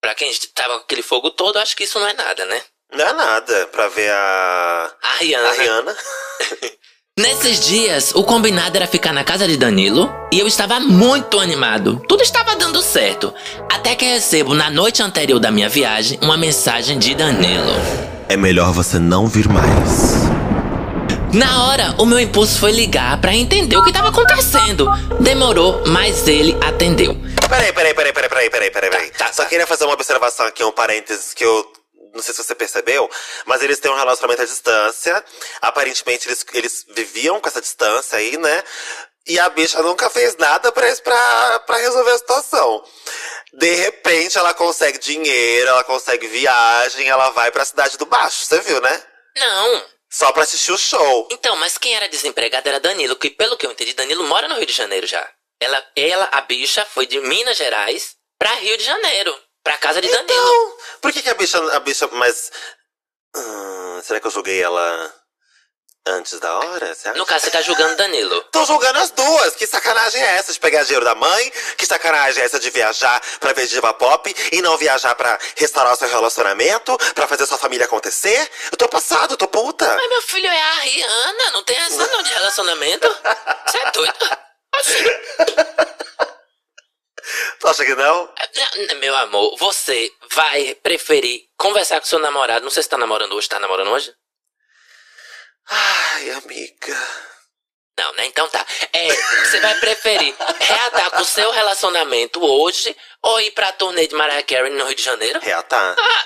[0.00, 2.60] Pra quem tava com aquele fogo todo, acho que isso não é nada, né?
[2.90, 4.96] Não é nada pra ver a.
[5.00, 5.48] A Rihanna.
[5.48, 5.96] A Rihanna.
[7.18, 12.00] Nesses dias, o combinado era ficar na casa de Danilo e eu estava muito animado.
[12.06, 13.34] Tudo estava dando certo.
[13.68, 17.72] Até que recebo, na noite anterior da minha viagem, uma mensagem de Danilo.
[18.28, 20.28] É melhor você não vir mais.
[21.32, 24.88] Na hora, o meu impulso foi ligar pra entender o que estava acontecendo.
[25.18, 27.16] Demorou, mas ele atendeu.
[27.48, 29.10] Peraí, peraí, peraí, peraí, peraí, peraí, peraí, peraí.
[29.10, 29.48] Tá, tá, Só tá.
[29.48, 31.66] queria fazer uma observação aqui, um parênteses que eu.
[32.18, 33.08] Não sei se você percebeu,
[33.46, 35.24] mas eles têm um relacionamento à distância.
[35.62, 38.64] Aparentemente, eles, eles viviam com essa distância aí, né?
[39.24, 42.84] E a bicha nunca fez nada pra, pra, pra resolver a situação.
[43.52, 48.58] De repente, ela consegue dinheiro, ela consegue viagem, ela vai pra cidade do baixo, você
[48.62, 49.02] viu, né?
[49.36, 49.86] Não.
[50.10, 51.28] Só pra assistir o show.
[51.30, 54.56] Então, mas quem era desempregado era Danilo, que pelo que eu entendi, Danilo mora no
[54.56, 55.24] Rio de Janeiro já.
[55.60, 59.47] Ela, ela a bicha, foi de Minas Gerais pra Rio de Janeiro.
[59.62, 60.24] Pra casa de Danilo.
[60.24, 61.58] Então, por que, que a bicha.
[61.74, 62.08] A bicha.
[62.12, 62.50] Mas.
[63.36, 65.14] hum, será que eu julguei ela
[66.06, 66.94] antes da hora?
[66.94, 67.18] Você acha?
[67.18, 68.42] No caso, você tá julgando Danilo.
[68.44, 69.54] Tô julgando as duas.
[69.56, 71.52] Que sacanagem é essa de pegar dinheiro da mãe?
[71.76, 75.92] Que sacanagem é essa de viajar pra ver diva pop e não viajar pra restaurar
[75.92, 78.50] o seu relacionamento, pra fazer sua família acontecer?
[78.72, 79.86] Eu tô passado, eu tô puta.
[79.96, 83.08] Mas meu filho é a Rihanna, não tem essa não de relacionamento.
[83.66, 84.38] Você é doido?
[84.74, 85.04] Assim,
[87.60, 88.32] Tu acha que não?
[89.00, 92.64] meu amor, você vai preferir conversar com seu namorado.
[92.64, 94.12] Não sei se tá namorando hoje, tá namorando hoje?
[95.68, 96.96] Ai, amiga.
[97.98, 98.26] Não, né?
[98.26, 98.64] Então tá.
[98.92, 99.08] É,
[99.44, 104.42] você vai preferir reatar com o seu relacionamento hoje ou ir pra turnê de Mariah
[104.44, 105.40] Carey no Rio de Janeiro?
[105.40, 105.96] Reatar.
[105.98, 106.24] Ah,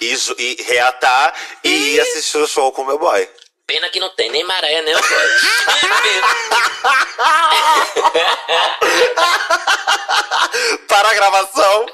[0.00, 3.28] E, e reatar e ir assistir o show com o meu boy.
[3.66, 4.94] Pena que não tem nem maré, bode.
[10.86, 11.86] Para a gravação!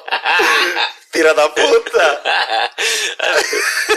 [1.12, 2.22] Filha da puta!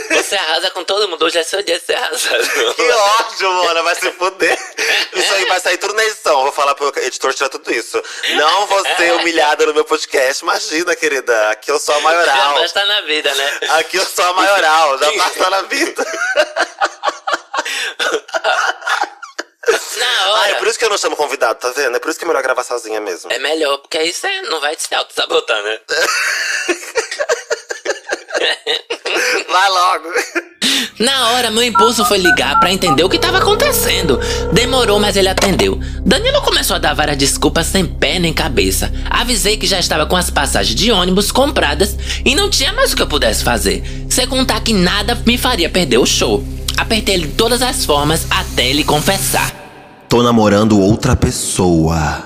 [0.12, 1.26] Você arrasa com todo mundo.
[1.26, 2.76] Hoje é seu dia de ser arrasado.
[2.76, 4.56] Que ódio, mano, vai se fuder.
[5.14, 6.44] Isso aí vai sair tudo na edição.
[6.44, 8.00] Vou falar pro editor tirar tudo isso.
[8.36, 10.44] Não vou ser humilhada no meu podcast.
[10.44, 11.50] Imagina, querida.
[11.50, 12.54] Aqui eu sou a Já maioral.
[12.54, 13.60] basta na vida, né?
[13.80, 15.00] Aqui eu sou a maioral.
[15.00, 16.06] Já basta na vida.
[19.98, 20.52] Na Ah, hora.
[20.52, 21.96] é por isso que eu não chamo convidado, tá vendo?
[21.96, 23.32] É por isso que é melhor gravar sozinha mesmo.
[23.32, 25.80] É melhor, porque aí você não vai se auto-sabotar, né?
[29.50, 30.10] Vai logo.
[31.00, 34.20] Na hora, meu impulso foi ligar pra entender o que tava acontecendo.
[34.52, 35.80] Demorou, mas ele atendeu.
[36.06, 38.92] Danilo começou a dar várias desculpas sem pé nem cabeça.
[39.10, 42.96] Avisei que já estava com as passagens de ônibus compradas e não tinha mais o
[42.96, 43.84] que eu pudesse fazer.
[44.10, 46.44] Sem contar que nada me faria perder o show.
[46.78, 49.52] Apertei ele de todas as formas até ele confessar.
[50.10, 52.24] Tô namorando outra pessoa.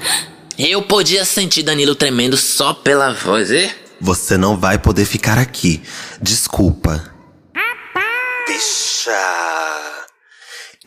[0.57, 3.69] Eu podia sentir Danilo tremendo só pela voz, e?
[4.01, 5.81] Você não vai poder ficar aqui.
[6.21, 7.13] Desculpa.
[8.47, 9.11] Bicha.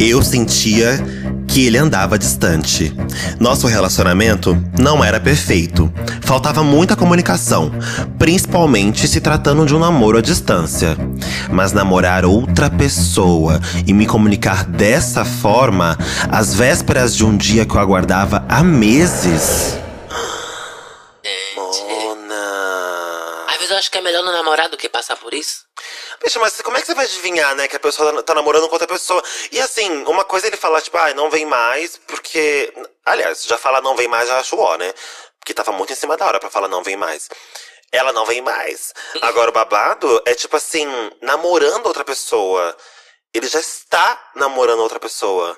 [0.01, 0.99] Eu sentia
[1.47, 2.91] que ele andava distante.
[3.39, 5.93] Nosso relacionamento não era perfeito.
[6.23, 7.71] Faltava muita comunicação,
[8.19, 10.97] principalmente se tratando de um namoro à distância.
[11.53, 15.99] Mas namorar outra pessoa e me comunicar dessa forma,
[16.31, 19.79] às vésperas de um dia que eu aguardava há meses.
[21.55, 22.35] Mona.
[23.49, 25.65] Às vezes eu acho que é melhor não namorar do que passar por isso.
[26.23, 28.75] Bicho, mas como é que você vai adivinhar, né, que a pessoa tá namorando com
[28.75, 29.23] outra pessoa?
[29.51, 32.73] E assim, uma coisa é ele falar, tipo, ah, não vem mais, porque.
[33.05, 34.93] Aliás, já falar não vem mais, já acho ó, né?
[35.39, 37.29] Porque tava muito em cima da hora pra falar não vem mais.
[37.91, 38.93] Ela não vem mais.
[39.23, 40.87] Agora, o babado é tipo assim,
[41.23, 42.77] namorando outra pessoa.
[43.33, 45.57] Ele já está namorando outra pessoa.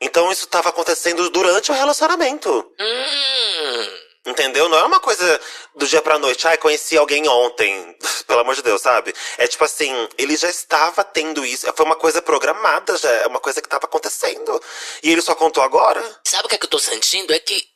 [0.00, 2.72] Então isso tava acontecendo durante o relacionamento.
[2.78, 4.11] Hum.
[4.24, 4.68] Entendeu?
[4.68, 5.40] Não é uma coisa
[5.74, 6.46] do dia pra noite.
[6.46, 7.96] Ai, conheci alguém ontem.
[8.26, 9.12] Pelo amor de Deus, sabe?
[9.36, 11.66] É tipo assim, ele já estava tendo isso.
[11.76, 13.10] Foi uma coisa programada já.
[13.10, 14.62] É uma coisa que estava acontecendo.
[15.02, 16.00] E ele só contou agora?
[16.24, 17.32] Sabe o que, é que eu tô sentindo?
[17.34, 17.66] É que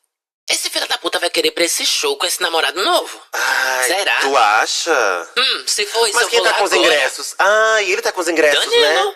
[0.49, 3.21] esse filho da puta vai querer pra esse show com esse namorado novo.
[3.33, 4.21] Ai, Será?
[4.21, 5.29] Tu acha?
[5.37, 6.87] Hum, se for isso, Mas eu quem tá com os agora.
[6.95, 7.35] ingressos?
[7.41, 8.83] Ah, e ele tá com os ingressos, Danilo.
[8.83, 9.15] né?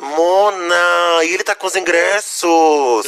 [0.00, 3.06] Mona, e ele tá com os ingressos.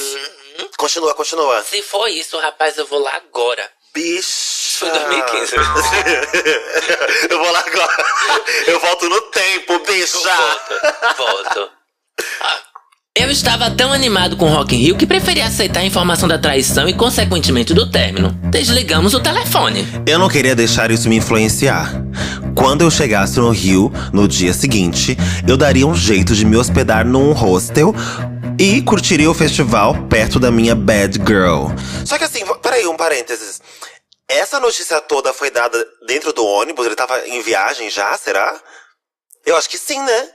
[0.61, 0.69] Uhum.
[0.77, 1.63] Continua, continua.
[1.63, 3.69] Se for isso, rapaz, eu vou lá agora.
[3.95, 4.79] Bicha.
[4.79, 5.57] Foi 2015.
[7.31, 8.05] eu vou lá agora.
[8.67, 10.19] Eu volto no tempo, bicha.
[10.19, 11.71] Volto, volto.
[12.41, 12.59] Ah.
[13.17, 16.89] Eu estava tão animado com Rock in Rio que preferi aceitar a informação da traição
[16.89, 18.31] e, consequentemente, do término.
[18.51, 19.87] Desligamos o telefone.
[20.07, 21.91] Eu não queria deixar isso me influenciar.
[22.55, 27.05] Quando eu chegasse no Rio, no dia seguinte, eu daria um jeito de me hospedar
[27.05, 27.93] num hostel
[28.61, 31.69] e curtiria o festival perto da minha bad girl.
[32.07, 33.59] Só que assim, peraí, um parênteses.
[34.29, 36.85] Essa notícia toda foi dada dentro do ônibus?
[36.85, 38.61] Ele tava em viagem já, será?
[39.47, 40.31] Eu acho que sim, né?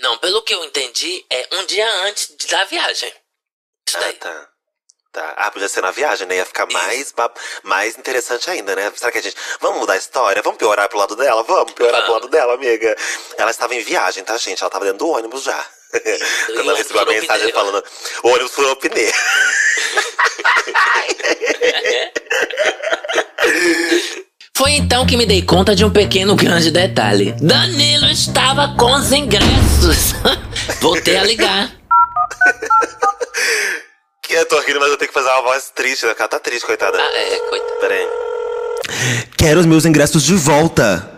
[0.00, 3.12] Não, pelo que eu entendi, é um dia antes da viagem.
[3.86, 4.12] Isso Ah, daí.
[4.14, 4.48] tá.
[5.12, 5.34] Tá.
[5.36, 6.36] Ah, podia ser na viagem, né?
[6.36, 7.14] Ia ficar mais,
[7.62, 8.90] mais interessante ainda, né?
[8.96, 9.36] Será que a gente.
[9.60, 10.42] Vamos mudar a história?
[10.42, 11.42] Vamos piorar pro lado dela?
[11.44, 12.22] Vamos piorar pro Vamos.
[12.22, 12.96] lado dela, amiga.
[13.36, 14.60] Ela estava em viagem, tá, gente?
[14.62, 15.64] Ela tava dentro do ônibus já.
[16.46, 17.54] Quando ela recebeu a mensagem pneu.
[17.54, 17.84] falando:
[18.22, 19.12] o ônibus furou o pneu.
[24.56, 27.32] Foi então que me dei conta de um pequeno grande detalhe.
[27.40, 30.14] Danilo estava com os ingressos.
[30.80, 31.70] Voltei a ligar.
[34.26, 36.14] Que eu tô rindo, mas eu tenho que fazer uma voz triste, né?
[36.18, 36.96] Ela tá triste, coitada.
[36.98, 37.80] Ah, é, coitado.
[37.80, 38.08] Pera aí.
[39.36, 41.10] Quero os meus ingressos de volta.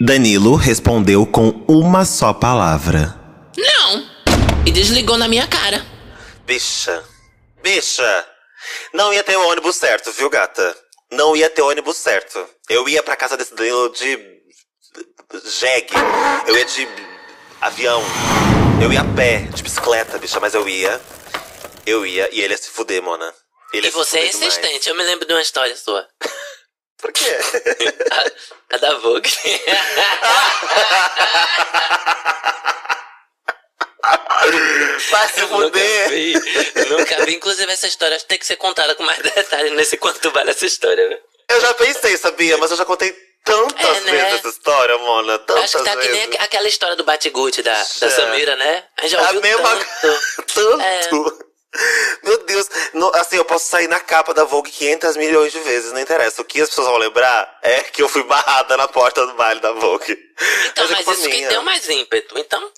[0.00, 3.19] Danilo respondeu com uma só palavra.
[3.56, 4.10] Não.
[4.66, 5.84] E desligou na minha cara.
[6.44, 7.04] Bicha.
[7.62, 8.26] Bicha.
[8.92, 10.76] Não ia ter o ônibus certo, viu, gata?
[11.10, 12.46] Não ia ter o ônibus certo.
[12.68, 14.18] Eu ia pra casa desse Danilo de.
[15.44, 15.94] jegue.
[16.46, 16.86] Eu ia de.
[17.60, 18.02] avião.
[18.82, 21.00] Eu ia a pé, de bicicleta, bicha, mas eu ia.
[21.86, 23.32] Eu ia e ele ia se fuder, Mona.
[23.72, 24.56] Ele E você é fuder demais.
[24.56, 24.88] insistente.
[24.88, 26.06] Eu me lembro de uma história sua.
[26.98, 27.24] Por quê?
[28.12, 29.30] A, a da Vogue.
[35.10, 36.08] Vai se nunca fuder.
[36.10, 36.34] vi.
[36.74, 37.34] Eu nunca vi.
[37.36, 41.20] Inclusive, essa história tem que ser contada com mais detalhes nesse quanto vale essa história?
[41.48, 42.56] Eu já pensei, sabia?
[42.58, 43.12] Mas eu já contei
[43.44, 44.12] tantas É, né?
[44.12, 45.38] vezes essa história, Mona.
[45.40, 46.12] Tantas Acho que tá que vezes.
[46.12, 48.10] nem aqu- aquela história do Batiguti da, da É.
[48.10, 48.84] Samira, né?
[48.98, 50.20] A gente já A ouviu mesma tanto.
[50.54, 50.82] tanto.
[50.82, 51.50] É.
[52.24, 52.66] Meu Deus.
[52.94, 56.42] no- assim, eu posso sair na capa da Vogue 500 milhões de vezes, não interessa.
[56.42, 59.60] O que as pessoas vão lembrar é que eu fui barrada na porta do baile
[59.60, 60.16] da Vogue.
[60.66, 61.48] Então, Mas é mas isso que minha.
[61.48, 62.38] deu mais ímpeto.
[62.38, 62.70] Então,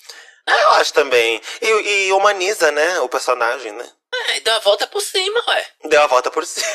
[0.47, 1.41] Ah, Eu acho também.
[1.61, 1.67] E,
[2.07, 3.89] e humaniza, né, o personagem, né?
[4.29, 5.67] é, deu a volta por cima, ué.
[5.85, 6.67] Deu a volta por cima.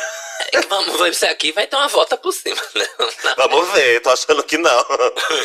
[0.51, 2.61] É que vamos ver isso aqui, vai ter uma volta por cima.
[2.73, 2.85] Não,
[3.23, 3.35] não.
[3.49, 4.85] Vamos ver, tô achando que não.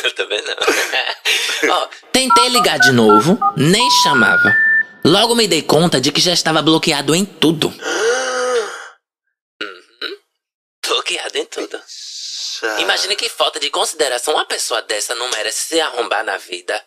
[0.03, 0.55] Eu também não.
[1.75, 4.55] Ó, tentei ligar de novo, nem chamava.
[5.03, 7.67] Logo me dei conta de que já estava bloqueado em tudo.
[9.61, 10.17] Uhum.
[10.87, 11.81] Bloqueado em tudo.
[12.79, 16.81] Imagine que falta de consideração uma pessoa dessa não merece se arrombar na vida.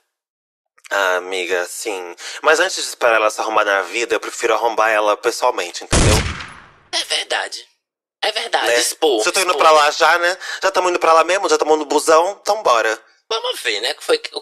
[0.90, 2.14] Ah, amiga, sim.
[2.42, 6.14] Mas antes de esperar ela se arrombar na vida, eu prefiro arrombar ela pessoalmente, entendeu?
[6.92, 7.64] É verdade.
[8.22, 8.78] É verdade, Né?
[8.78, 9.20] expor.
[9.22, 9.62] Se eu tô indo expor.
[9.62, 10.36] pra lá já, né?
[10.62, 12.98] Já estamos indo pra lá mesmo, já estamos no busão, então bora.
[13.28, 13.92] Vamos ver, né?
[13.94, 14.30] Que foi que...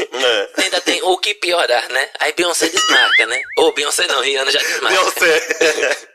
[0.00, 0.48] É.
[0.64, 2.08] Ainda tem o que piorar, né?
[2.20, 3.40] Aí Beyoncé desmarca, né?
[3.58, 4.88] Ou Beyoncé não, Rihanna já desmarca.
[5.20, 6.08] Beyoncé.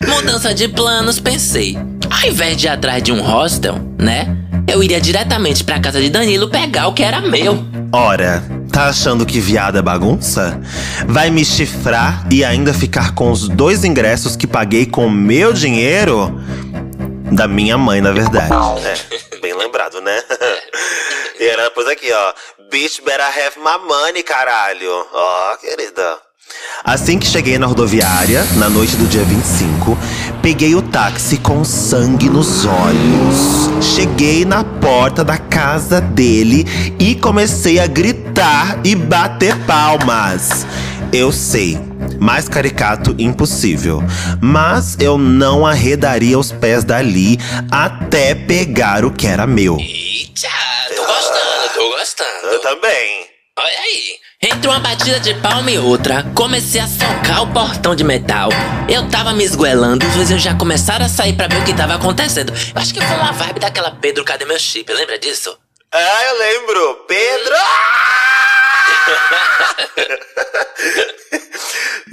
[0.06, 1.76] Mudança de planos, pensei.
[2.10, 4.26] Ao invés de ir atrás de um hostel, né?
[4.70, 7.54] Eu iria diretamente pra casa de Danilo pegar o que era meu.
[7.96, 10.60] Ora, tá achando que viada é bagunça?
[11.06, 16.40] Vai me chifrar e ainda ficar com os dois ingressos que paguei com meu dinheiro?
[17.30, 18.52] Da minha mãe, na verdade.
[18.84, 20.20] É, bem lembrado, né?
[21.38, 22.34] e era depois aqui, ó.
[22.68, 24.90] Bitch better have my money, caralho.
[25.12, 26.18] Ó, querida.
[26.82, 29.96] Assim que cheguei na rodoviária, na noite do dia 25,
[30.44, 33.82] peguei o táxi com sangue nos olhos.
[33.82, 36.66] Cheguei na porta da casa dele
[36.98, 40.66] e comecei a gritar e bater palmas.
[41.10, 41.78] Eu sei,
[42.20, 44.04] mais caricato impossível.
[44.38, 47.38] Mas eu não arredaria os pés dali
[47.70, 49.78] até pegar o que era meu.
[49.78, 50.48] Eita,
[50.94, 52.60] tô gostando, tô gostando.
[52.60, 53.26] também.
[53.56, 54.18] Olha aí.
[54.46, 58.50] Entre uma batida de palma e outra, comecei a socar o portão de metal.
[58.86, 61.94] Eu tava me esgoelando, os vizinhos já começaram a sair pra ver o que tava
[61.94, 62.52] acontecendo.
[62.52, 64.92] Eu acho que foi uma vibe daquela Pedro, cadê meu chip?
[64.92, 65.56] Lembra disso?
[65.90, 67.06] Ah, eu lembro.
[67.08, 67.54] Pedro!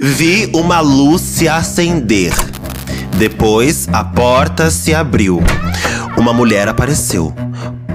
[0.00, 2.32] Vi uma luz se acender.
[3.18, 5.38] Depois, a porta se abriu.
[6.16, 7.34] Uma mulher apareceu.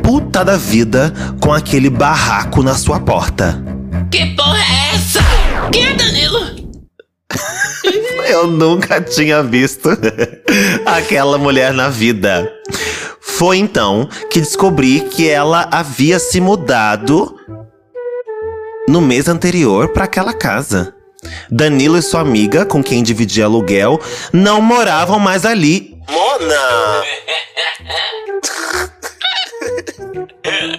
[0.03, 3.76] Puta da vida com aquele barraco na sua porta.
[4.11, 5.19] Que porra é essa?
[5.71, 6.39] Quem é Danilo?
[8.29, 9.89] Eu nunca tinha visto
[10.85, 12.51] aquela mulher na vida.
[13.21, 17.37] Foi então que descobri que ela havia se mudado
[18.87, 20.93] no mês anterior para aquela casa.
[21.51, 23.99] Danilo e sua amiga, com quem dividia aluguel,
[24.31, 25.97] não moravam mais ali.
[26.09, 27.03] Mona!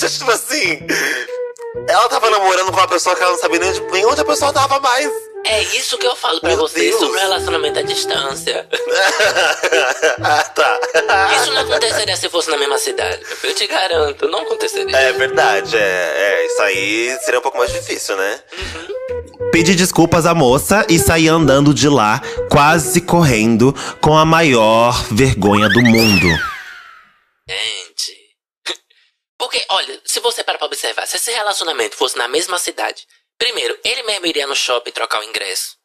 [0.00, 0.80] Deixa, tipo assim.
[1.88, 4.24] Ela tava namorando com uma pessoa que ela não sabia nem, de- nem onde a
[4.24, 5.10] pessoa tava mais.
[5.44, 7.00] É isso que eu falo pra Meu vocês Deus.
[7.00, 8.68] sobre o relacionamento à distância.
[10.22, 10.80] ah, tá.
[11.36, 13.20] Isso não aconteceria se fosse na mesma cidade.
[13.42, 14.96] Eu te garanto, não aconteceria.
[14.96, 16.46] É verdade, é, é.
[16.46, 18.38] Isso aí seria um pouco mais difícil, né?
[19.50, 25.68] Pedi desculpas à moça e saí andando de lá, quase correndo, com a maior vergonha
[25.68, 26.28] do mundo.
[27.48, 27.91] Gente.
[29.42, 33.76] Porque, olha, se você parar pra observar, se esse relacionamento fosse na mesma cidade, primeiro,
[33.82, 35.76] ele mesmo iria no shopping trocar o ingresso.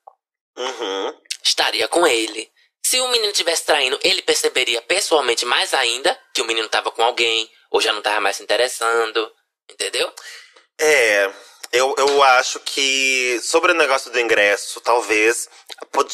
[0.55, 1.19] Uhum.
[1.43, 2.51] Estaria com ele.
[2.85, 7.01] Se o menino tivesse traindo, ele perceberia pessoalmente mais ainda que o menino tava com
[7.01, 9.33] alguém, ou já não tava mais se interessando.
[9.67, 10.13] Entendeu?
[10.79, 11.33] É,
[11.71, 15.49] eu, eu acho que sobre o negócio do ingresso, talvez.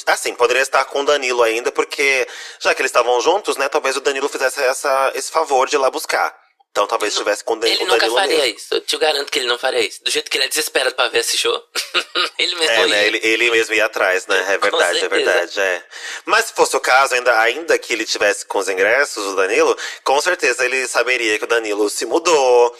[0.07, 2.25] Assim, poderia estar com o Danilo ainda, porque
[2.61, 3.67] já que eles estavam juntos, né?
[3.67, 6.41] Talvez o Danilo fizesse essa, esse favor de ir lá buscar.
[6.73, 8.57] Então talvez estivesse com o Dan- Ele nunca Danilo faria mesmo.
[8.57, 8.73] isso.
[8.73, 10.03] Eu te garanto que ele não faria isso.
[10.03, 11.53] Do jeito que ele é desesperado pra ver esse show.
[12.39, 12.87] ele mesmo É, ia.
[12.87, 13.05] né?
[13.05, 14.39] Ele, ele mesmo ia atrás, né?
[14.49, 15.85] É verdade, é verdade, é.
[16.25, 19.77] Mas se fosse o caso, ainda, ainda que ele tivesse com os ingressos, o Danilo,
[20.03, 22.75] com certeza ele saberia que o Danilo se mudou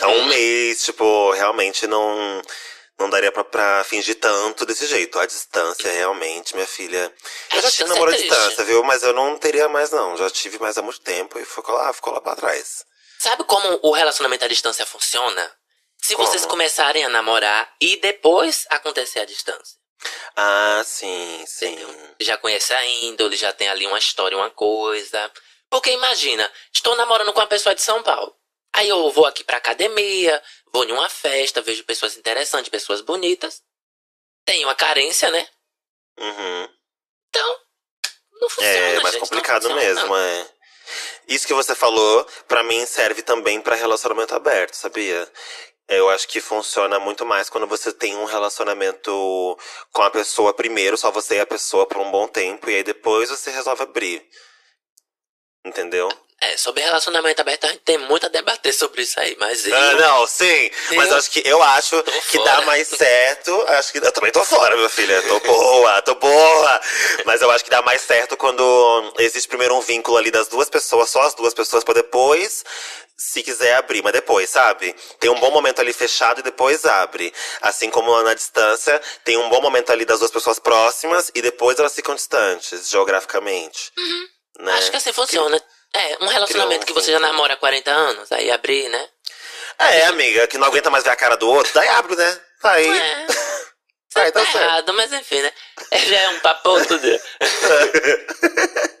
[0.00, 0.26] há um Uhum.
[0.28, 2.40] mês, tipo, realmente não.
[2.98, 5.18] Não daria pra, pra fingir tanto desse jeito.
[5.18, 7.12] A distância, realmente, minha filha.
[7.50, 8.82] A Eu já tive distância namoro à é distância, viu?
[8.84, 10.16] Mas eu não teria mais, não.
[10.16, 12.86] Já tive mais há muito tempo e ficou lá, ficou lá pra trás.
[13.24, 15.50] Sabe como o relacionamento à distância funciona?
[15.96, 16.28] Se Como?
[16.28, 19.78] vocês começarem a namorar e depois acontecer a distância.
[20.36, 21.74] Ah, sim, sim.
[22.20, 25.32] Já conhece a índole, já tem ali uma história, uma coisa.
[25.70, 28.36] Porque imagina, estou namorando com uma pessoa de São Paulo.
[28.74, 33.62] Aí eu vou aqui pra academia, vou em uma festa, vejo pessoas interessantes, pessoas bonitas.
[34.44, 35.48] Tenho a carência, né?
[36.18, 36.68] Uhum.
[37.30, 37.60] Então,
[38.38, 38.76] não funciona.
[38.76, 39.80] É mais gente, não complicado funciona.
[39.80, 40.53] mesmo, é.
[41.28, 45.30] Isso que você falou, pra mim serve também pra relacionamento aberto, sabia?
[45.88, 49.10] Eu acho que funciona muito mais quando você tem um relacionamento
[49.92, 52.82] com a pessoa primeiro, só você e a pessoa por um bom tempo, e aí
[52.82, 54.26] depois você resolve abrir.
[55.64, 56.08] Entendeu?
[56.40, 59.74] É, sobre relacionamento aberto, a gente tem muito a debater sobre isso aí, mas eu...
[59.74, 60.70] Ah, não, sim.
[60.94, 62.50] Mas eu acho que eu acho que fora.
[62.50, 63.64] dá mais certo.
[63.68, 65.22] Acho que eu também tô fora, minha filha.
[65.22, 66.80] Tô boa, tô boa.
[67.24, 70.68] Mas eu acho que dá mais certo quando existe primeiro um vínculo ali das duas
[70.68, 72.64] pessoas, só as duas pessoas, pra depois,
[73.16, 74.94] se quiser abrir, mas depois, sabe?
[75.20, 77.32] Tem um bom momento ali fechado e depois abre.
[77.62, 81.78] Assim como na distância, tem um bom momento ali das duas pessoas próximas e depois
[81.78, 83.92] elas ficam distantes, geograficamente.
[84.58, 84.72] Né?
[84.72, 85.62] Acho que assim funciona.
[85.94, 89.00] É, um relacionamento que você já namora há 40 anos, aí abrir, né?
[89.78, 92.38] É, amiga, que não aguenta mais ver a cara do outro, daí abre, né?
[92.64, 92.88] Aí.
[92.88, 93.26] É.
[94.16, 94.64] Aí Tá tá certo.
[94.64, 95.50] errado, mas enfim, né?
[95.90, 97.08] É, Já é um papo tudo.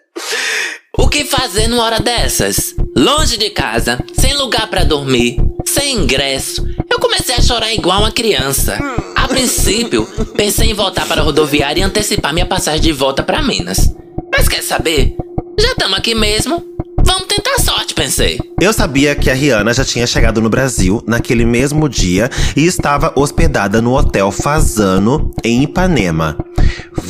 [0.98, 2.74] O que fazer numa hora dessas?
[2.96, 6.64] Longe de casa, sem lugar pra dormir, sem ingresso.
[6.90, 8.76] Eu comecei a chorar igual uma criança.
[9.14, 10.04] A princípio,
[10.36, 13.94] pensei em voltar para a rodoviária e antecipar minha passagem de volta pra Minas.
[14.32, 15.14] Mas quer saber?
[15.58, 16.64] Já estamos aqui mesmo.
[17.04, 18.40] Vamos tentar a sorte, pensei.
[18.60, 23.12] Eu sabia que a Rihanna já tinha chegado no Brasil naquele mesmo dia e estava
[23.14, 26.36] hospedada no Hotel Fazano, em Ipanema.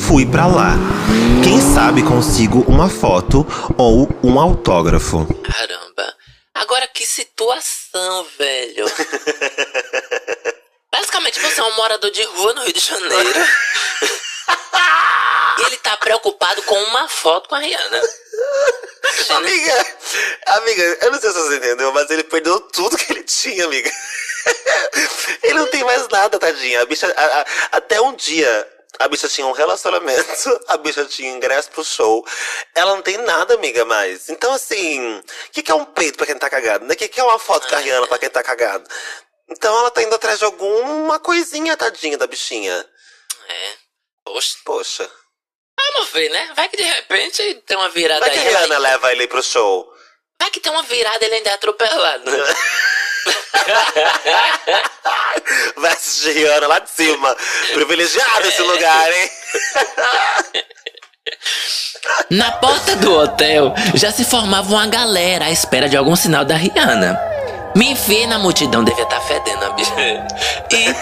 [0.07, 0.73] Fui pra lá.
[1.43, 3.45] Quem sabe consigo uma foto
[3.77, 5.25] ou um autógrafo.
[5.41, 6.13] Caramba.
[6.53, 8.85] Agora que situação, velho.
[10.91, 13.39] Basicamente você é um morador de rua no Rio de Janeiro.
[15.59, 18.01] e ele tá preocupado com uma foto com a Rihanna.
[19.29, 19.85] Amiga,
[20.47, 23.91] amiga, eu não sei se você entendeu, mas ele perdeu tudo que ele tinha, amiga.
[25.43, 26.81] ele não tem mais nada, tadinha.
[26.81, 28.67] A bicha, a- a- até um dia,
[28.99, 32.25] a bicha tinha um relacionamento, a bicha tinha ingresso pro show.
[32.75, 34.29] Ela não tem nada, amiga, mais.
[34.29, 36.85] Então, assim, o que, que é um peito pra quem tá cagado?
[36.85, 36.93] né?
[36.93, 38.87] O que, que é uma foto com a Rihanna pra quem tá cagado?
[39.49, 42.85] Então ela tá indo atrás de alguma coisinha, tadinha da bichinha.
[43.47, 43.73] É.
[44.23, 44.55] Poxa.
[44.65, 45.11] Poxa.
[45.77, 46.49] Vamos ver, né?
[46.55, 48.47] Vai que de repente tem uma virada Vai que aí.
[48.47, 49.91] a Rihanna leva ele pro show.
[50.39, 52.31] Vai que tem uma virada e ele ainda é atropelado.
[55.77, 57.35] Vai assistir Rihanna lá de cima.
[57.73, 59.29] Privilegiado esse lugar, hein?
[62.29, 66.55] Na porta do hotel já se formava uma galera à espera de algum sinal da
[66.55, 67.19] Rihanna.
[67.75, 69.91] Me enfiei na multidão, devia estar fedendo a bicha.
[70.71, 70.95] E,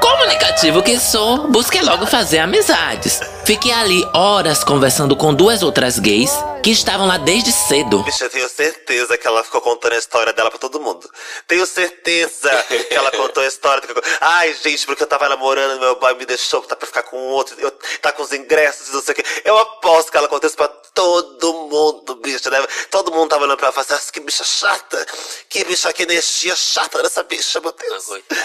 [0.00, 3.20] comunicativo que sou, busquei logo fazer amizades.
[3.44, 6.30] Fiquei ali horas conversando com duas outras gays
[6.62, 8.02] que estavam lá desde cedo.
[8.02, 11.08] Bicha, eu tenho certeza que ela ficou contando a história dela pra todo mundo.
[11.46, 12.50] Tenho certeza
[12.88, 13.82] que ela contou a história.
[14.20, 17.56] Ai, gente, porque eu tava namorando, meu boy me deixou tá pra ficar com outro,
[17.58, 17.70] eu,
[18.02, 19.24] tá com os ingressos e não sei o quê.
[19.44, 22.50] Eu aposto que ela contou isso pra todo mundo, bicha.
[22.50, 22.58] Né?
[22.90, 25.06] Todo mundo tava olhando pra ela e falando assim, "Nossa, que bicha chata.
[25.48, 28.04] Que bicha, que energia chata dessa bicha, meu Deus.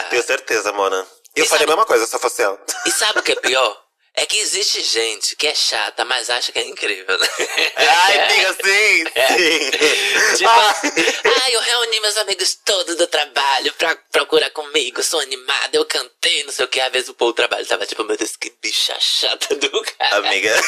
[0.09, 1.05] Tenho certeza, Mona.
[1.35, 2.59] Eu E faria sabe- a mesma coisa se eu fosse ela.
[2.85, 3.83] E sabe o que é pior?
[4.17, 7.27] É que existe gente que é chata, mas acha que é incrível, né?
[7.75, 9.03] Ai, amiga, sim,
[9.35, 10.37] sim.
[10.37, 11.33] Tipo, Ai.
[11.43, 16.45] ah, eu reuni meus amigos todos do trabalho pra procurar comigo, sou animada, eu cantei,
[16.45, 16.79] não sei o que.
[16.79, 20.15] Às vezes o povo do trabalho tava tipo, meu Deus, que bicha chata do cara.
[20.15, 20.53] Amiga.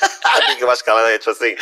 [0.24, 1.54] Amiga, eu acho que ela é, tipo assim,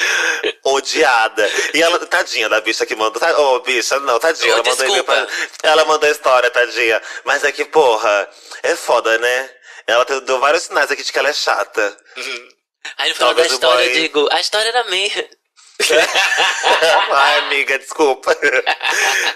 [0.64, 1.50] odiada.
[1.74, 3.20] E ela, tadinha da bicha que mandou.
[3.20, 4.52] Tá, Ô, bicha, não, tadinha.
[4.52, 5.04] Ela mandou desculpa.
[5.12, 5.26] pra-
[5.70, 7.00] Ela mandou a história, tadinha.
[7.24, 8.28] Mas é que, porra,
[8.62, 9.50] é foda, né?
[9.86, 11.96] Ela deu vários sinais aqui de que ela é chata.
[12.98, 15.28] Aí no final da história eu boy- digo, a história era minha.
[17.12, 18.36] Ai, amiga, desculpa.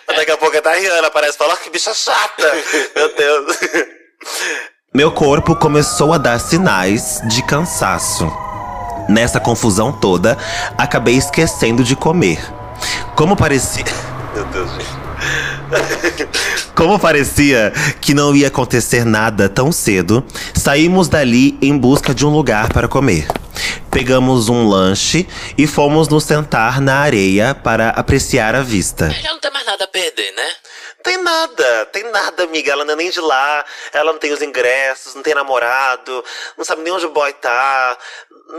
[0.08, 1.38] Daqui a pouco é da Rihanna, parece.
[1.38, 2.52] Fala, "Ó, que bicha chata.
[2.96, 3.56] Meu Deus.
[4.94, 8.26] Meu corpo começou a dar sinais de cansaço.
[9.08, 10.36] Nessa confusão toda,
[10.76, 12.40] acabei esquecendo de comer.
[13.14, 13.84] Como parecia.
[14.34, 15.02] Meu Deus, gente.
[16.74, 20.24] Como parecia que não ia acontecer nada tão cedo,
[20.54, 23.26] saímos dali em busca de um lugar para comer.
[23.90, 29.10] Pegamos um lanche e fomos nos sentar na areia para apreciar a vista.
[29.10, 30.48] Já não tem mais nada a perder, né?
[31.02, 32.72] Tem nada, tem nada, amiga.
[32.72, 36.24] Ela não é nem de lá, ela não tem os ingressos, não tem namorado,
[36.56, 37.98] não sabe nem onde o boy tá.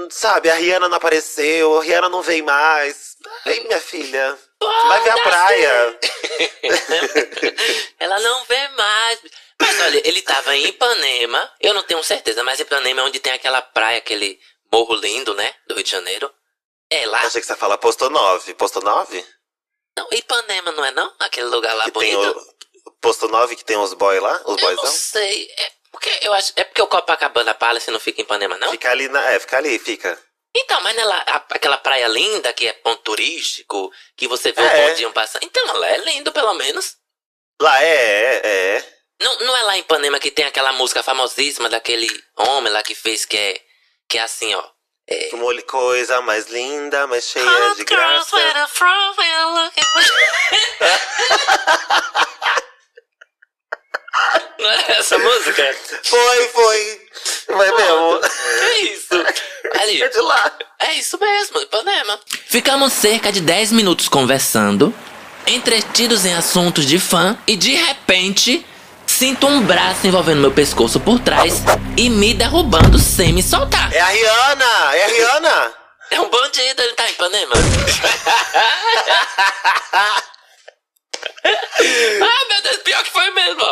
[0.10, 3.16] Sabe, a Rihanna não apareceu, a Rihanna não veio mais.
[3.46, 6.00] Ai, minha filha, vai ver a praia.
[8.00, 9.20] Ela não vê mais.
[9.62, 13.34] Mas olha, ele tava em Ipanema, eu não tenho certeza, mas Ipanema é onde tem
[13.34, 14.40] aquela praia, aquele
[14.72, 15.54] morro lindo, né?
[15.68, 16.34] Do Rio de Janeiro.
[16.90, 17.20] É lá.
[17.20, 18.54] Achei que você ia falar posto 9.
[18.56, 19.26] Posto 9?
[19.98, 21.14] Não, Ipanema não é não?
[21.20, 22.40] Aquele lugar lá Que tem bonito.
[22.40, 22.92] o.
[23.00, 24.34] Posto 9 que tem os boy lá?
[24.46, 24.92] Os Eu não boyzão?
[24.92, 25.48] sei.
[25.58, 26.52] É porque eu acho.
[26.56, 28.72] É porque o Copacabana Palace não fica em Ipanema, não?
[28.72, 29.22] Fica ali na.
[29.32, 30.20] É, fica ali, fica.
[30.56, 34.66] Então, mas não é aquela praia linda que é ponto turístico, que você vê É.
[34.66, 35.44] o bondinho passando.
[35.44, 36.96] Então, lá é lindo, pelo menos.
[37.62, 38.42] Lá é, é,
[38.78, 38.94] é.
[39.22, 42.94] Não, não é lá em Ipanema que tem aquela música famosíssima daquele homem lá que
[42.94, 43.62] fez que é,
[44.10, 44.64] que é assim, ó.
[45.08, 48.36] É, Uma coisa mais linda, mais cheia de graça.
[54.60, 55.76] Não era essa música?
[56.04, 57.02] Foi, foi.
[57.50, 58.20] Vai mesmo.
[58.62, 59.14] É isso.
[59.80, 60.02] Ali.
[60.02, 60.52] É de lá.
[60.80, 62.20] É isso mesmo, Ipanema.
[62.48, 64.94] Ficamos cerca de 10 minutos conversando,
[65.48, 68.66] entretidos em assuntos de fã, e de repente
[69.06, 71.62] sinto um braço envolvendo meu pescoço por trás
[71.98, 73.92] e me derrubando sem me soltar.
[73.94, 74.96] É a Rihanna!
[74.96, 75.74] É a Rihanna!
[76.12, 77.56] É um bandido, ele tá em Ipanema.
[81.46, 83.64] ah, meu Deus, pior que foi mesmo.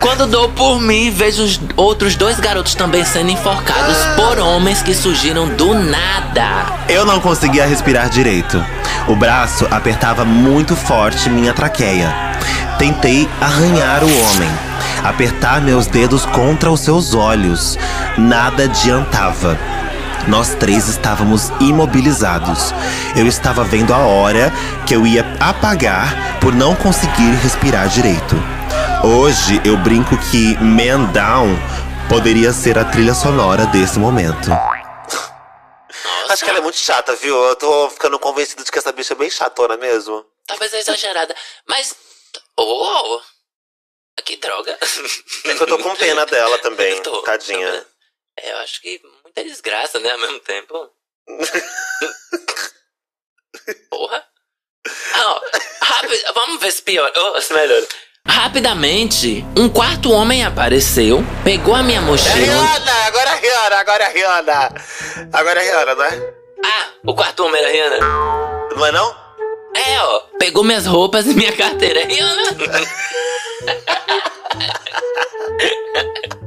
[0.00, 4.94] Quando dou por mim, vejo os outros dois garotos também sendo enforcados por homens que
[4.94, 6.66] surgiram do nada.
[6.88, 8.64] Eu não conseguia respirar direito.
[9.08, 12.12] O braço apertava muito forte minha traqueia.
[12.78, 14.50] Tentei arranhar o homem,
[15.02, 17.78] apertar meus dedos contra os seus olhos.
[18.18, 19.58] Nada adiantava.
[20.28, 22.72] Nós três estávamos imobilizados.
[23.16, 24.50] Eu estava vendo a hora
[24.86, 28.34] que eu ia apagar por não conseguir respirar direito.
[29.04, 31.48] Hoje eu brinco que Man Down
[32.08, 34.50] poderia ser a trilha sonora desse momento.
[36.30, 37.36] Acho que ela é muito chata, viu?
[37.44, 40.24] Eu tô ficando convencido de que essa bicha é bem chatona mesmo.
[40.46, 41.34] Talvez é exagerada,
[41.68, 41.94] mas.
[42.56, 43.20] Oh!
[44.24, 44.78] Que droga!
[45.44, 47.66] É que eu tô com pena dela também, Eu tô, tadinha.
[47.68, 47.84] também.
[48.38, 49.00] É, eu acho que
[49.34, 50.10] muita desgraça, né?
[50.10, 50.88] Ao mesmo tempo.
[53.90, 54.24] Porra.
[55.14, 55.40] Ah, ó,
[56.34, 57.10] vamos ver se pior.
[57.16, 57.86] Oh, se melhora.
[58.26, 62.34] Rapidamente, um quarto homem apareceu, pegou a minha É mochila.
[62.34, 62.92] Rihanna!
[63.06, 64.74] Agora é Rihanna, agora é a Rihanna!
[65.32, 66.34] Agora é Rihanna, não é?
[66.64, 67.98] Ah, o quarto homem era Rihanna.
[68.76, 69.24] Não é não?
[69.76, 72.00] É, ó, pegou minhas roupas e minha carteira.
[72.00, 72.44] É Rihanna.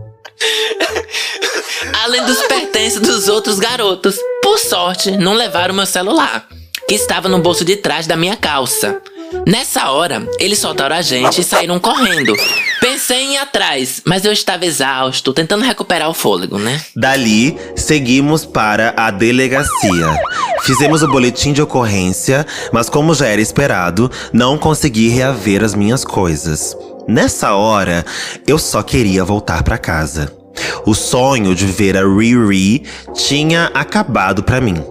[2.03, 4.15] Além dos pertences dos outros garotos.
[4.41, 6.47] Por sorte, não levaram meu celular,
[6.87, 9.01] que estava no bolso de trás da minha calça.
[9.45, 12.33] Nessa hora, eles soltaram a gente e saíram correndo.
[12.79, 16.81] Pensei em ir atrás, mas eu estava exausto, tentando recuperar o fôlego, né?
[16.95, 20.17] Dali, seguimos para a delegacia.
[20.61, 26.05] Fizemos o boletim de ocorrência, mas como já era esperado, não consegui reaver as minhas
[26.05, 26.75] coisas.
[27.07, 28.05] Nessa hora,
[28.45, 30.36] eu só queria voltar para casa.
[30.85, 32.83] O sonho de ver a Riri
[33.13, 34.83] tinha acabado para mim.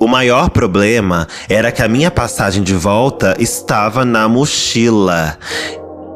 [0.00, 5.36] O maior problema era que a minha passagem de volta estava na mochila.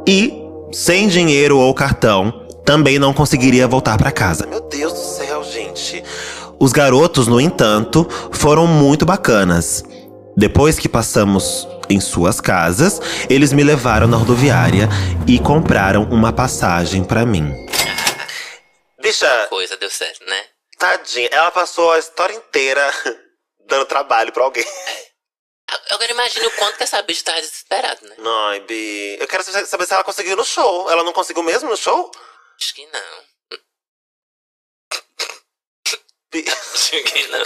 [0.06, 0.32] E,
[0.72, 2.32] sem dinheiro ou cartão,
[2.64, 4.46] também não conseguiria voltar para casa.
[4.46, 6.02] Meu Deus do céu, gente.
[6.60, 9.84] Os garotos, no entanto, foram muito bacanas.
[10.36, 14.88] Depois que passamos em suas casas, eles me levaram na rodoviária
[15.26, 17.52] e compraram uma passagem para mim.
[19.02, 20.48] Bicha, Coisa deu certo, né?
[20.78, 22.82] tadinha, ela passou a história inteira
[23.66, 24.64] dando trabalho pra alguém.
[25.90, 28.16] Agora imagine o quanto que essa bicha tava desesperada, né?
[28.48, 29.16] Ai, Bi.
[29.18, 30.90] Eu quero saber se ela conseguiu no show.
[30.90, 32.10] Ela não conseguiu mesmo no show?
[32.60, 33.58] Acho que não.
[36.30, 36.44] Bi.
[36.48, 37.44] Acho que não.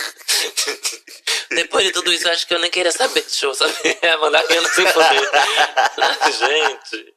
[1.51, 3.75] Depois de tudo isso, eu acho que eu nem queria saber de show, sabe?
[4.03, 5.31] É mandar a não se foder.
[6.39, 7.15] Gente.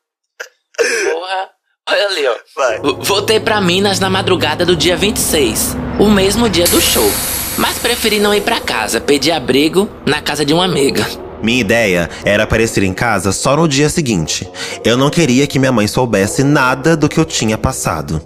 [1.12, 1.56] Porra.
[1.92, 2.36] Olha ali, ó.
[2.56, 2.80] Vai.
[3.02, 7.10] Voltei pra Minas na madrugada do dia 26, o mesmo dia do show.
[7.58, 11.06] Mas preferi não ir pra casa, pedi abrigo na casa de uma amiga.
[11.42, 14.50] Minha ideia era aparecer em casa só no dia seguinte.
[14.84, 18.22] Eu não queria que minha mãe soubesse nada do que eu tinha passado.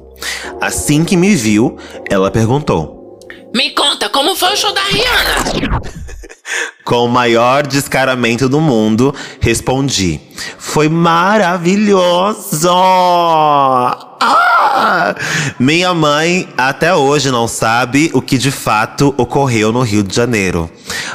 [0.60, 1.78] Assim que me viu,
[2.10, 3.20] ela perguntou.
[3.56, 5.82] Me conta, como foi o show da Rihanna?
[6.84, 10.20] Com o maior descaramento do mundo, respondi:
[10.58, 12.70] Foi maravilhoso!
[14.22, 15.16] Ah!
[15.60, 20.70] Minha mãe até hoje não sabe o que de fato ocorreu no Rio de Janeiro.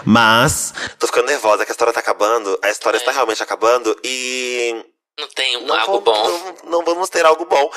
[0.05, 0.73] Mas.
[0.99, 2.59] Tô ficando nervosa que a história tá acabando.
[2.63, 4.75] A história está realmente acabando e.
[5.19, 6.29] Não tem um Não algo bom.
[6.65, 7.71] Não, não vamos ter algo bom.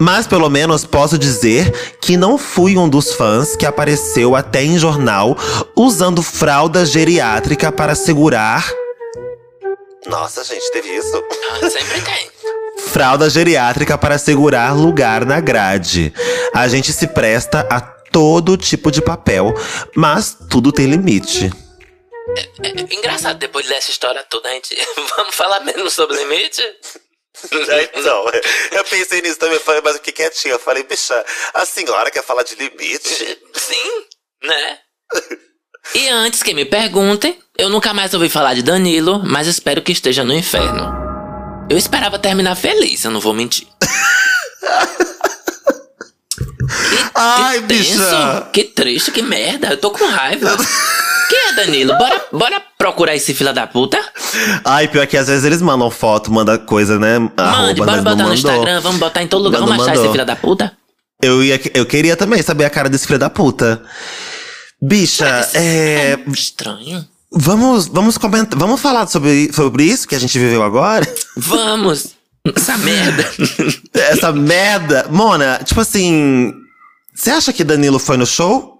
[0.00, 1.70] Mas pelo menos posso dizer
[2.00, 5.36] que não fui um dos fãs que apareceu até em jornal
[5.76, 8.66] usando fralda geriátrica para segurar.
[10.06, 11.22] Nossa, gente, teve isso?
[11.50, 12.30] Ah, sempre tem.
[12.88, 16.12] Fralda geriátrica para segurar lugar na grade.
[16.54, 19.54] A gente se presta a todo tipo de papel,
[19.94, 21.52] mas tudo tem limite.
[22.62, 24.74] É engraçado, depois dessa história toda, a gente.
[25.16, 26.62] Vamos falar mesmo sobre limite?
[27.94, 28.24] Então,
[28.72, 30.54] eu pensei nisso também, falei, mas o que quietinho?
[30.54, 31.24] Eu falei, bicha,
[31.54, 33.38] a senhora quer falar de limite?
[33.54, 34.04] Sim,
[34.42, 34.78] né?
[35.94, 39.92] E antes que me perguntem, eu nunca mais ouvi falar de Danilo, mas espero que
[39.92, 40.92] esteja no inferno.
[41.68, 43.66] Eu esperava terminar feliz, eu não vou mentir.
[46.70, 48.48] Que, Ai, que bicha.
[48.52, 49.70] Que triste, que merda.
[49.70, 50.56] Eu tô com raiva.
[51.30, 51.96] Quem é Danilo?
[51.96, 54.02] Bora, bora procurar esse fila da puta?
[54.64, 57.20] Ai, pior que às vezes eles mandam foto, mandam coisa, né?
[57.20, 58.34] Mande, Arroba, bora botar no.
[58.34, 59.60] Instagram, vamos botar em todo lugar.
[59.60, 60.04] Não vamos achar mandou.
[60.06, 60.76] esse filho da puta?
[61.22, 63.80] Eu, ia, eu queria também saber a cara desse filho da puta.
[64.82, 66.18] Bicha, é.
[66.26, 67.06] Estranho.
[67.30, 68.58] Vamos, vamos comentar.
[68.58, 71.06] Vamos falar sobre, sobre isso que a gente viveu agora?
[71.36, 72.08] Vamos.
[72.56, 73.24] Essa merda.
[73.94, 75.06] Essa merda.
[75.10, 76.52] Mona, tipo assim.
[77.14, 78.79] Você acha que Danilo foi no show?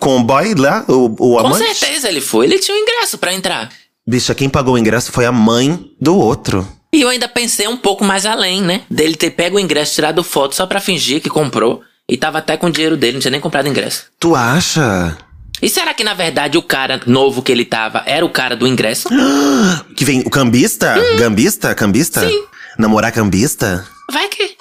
[0.00, 0.84] Com o boy lá?
[0.88, 1.74] O, o Com amante?
[1.74, 2.46] certeza ele foi.
[2.46, 3.68] Ele tinha um ingresso pra entrar.
[4.06, 6.66] Bicha, quem pagou o ingresso foi a mãe do outro.
[6.92, 8.82] E eu ainda pensei um pouco mais além, né?
[8.90, 11.82] Dele ter pego o ingresso, tirado foto só pra fingir que comprou.
[12.08, 14.04] E tava até com o dinheiro dele, não tinha nem comprado ingresso.
[14.18, 15.18] Tu acha?
[15.60, 18.66] E será que na verdade o cara novo que ele tava era o cara do
[18.66, 19.08] ingresso?
[19.94, 20.94] Que vem o cambista?
[21.18, 21.74] Gambista?
[21.74, 22.20] Cambista?
[22.26, 22.44] Sim.
[22.78, 23.84] Namorar cambista?
[24.10, 24.56] Vai que.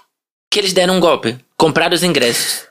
[0.51, 1.37] Que eles deram um golpe.
[1.55, 2.63] Compraram os ingressos.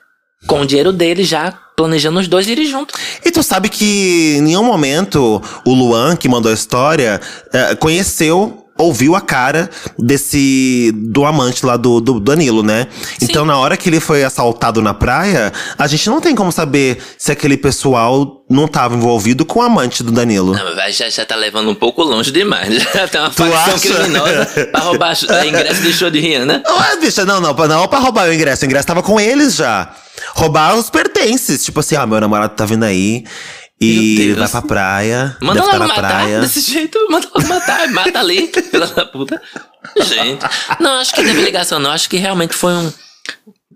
[0.45, 2.99] Com o dinheiro dele já, planejando os dois irem juntos.
[3.25, 7.19] E tu sabe que em nenhum momento o Luan, que mandou a história,
[7.51, 10.91] eh, conheceu, ouviu a cara desse.
[10.95, 12.87] do amante lá do, do Danilo, né?
[13.21, 16.97] Então, na hora que ele foi assaltado na praia, a gente não tem como saber
[17.17, 20.53] se aquele pessoal não tava envolvido com o amante do Danilo.
[20.53, 22.81] Não, mas já, já tá levando um pouco longe demais.
[22.93, 23.79] Já tem uma Tu facção acha?
[23.79, 26.63] criminosa pra roubar a ingresso do show de Rihanna.
[26.65, 28.63] Ué, bicha, não, não, não pra roubar o ingresso.
[28.63, 29.89] O ingresso tava com eles já.
[30.33, 31.63] Roubar os pertences.
[31.63, 33.25] Tipo assim, ah, meu namorado tá vindo aí.
[33.79, 35.37] E vai pra praia.
[35.39, 36.41] Manda deve na matar praia.
[36.41, 39.39] desse jeito, manda logo matar, mata ali, pela da puta.
[40.03, 40.43] Gente,
[40.79, 41.91] não, acho que teve ligação, não.
[41.91, 42.91] Acho que realmente foi um,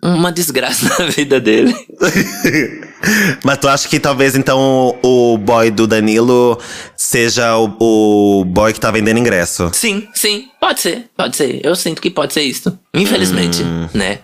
[0.01, 1.75] uma desgraça na vida dele.
[3.43, 6.59] Mas tu acha que talvez então o boy do Danilo
[6.95, 9.69] seja o, o boy que tá vendendo ingresso?
[9.73, 11.61] Sim, sim, pode ser, pode ser.
[11.63, 12.77] Eu sinto que pode ser isso.
[12.93, 13.87] Infelizmente, Hum.
[13.93, 14.19] né?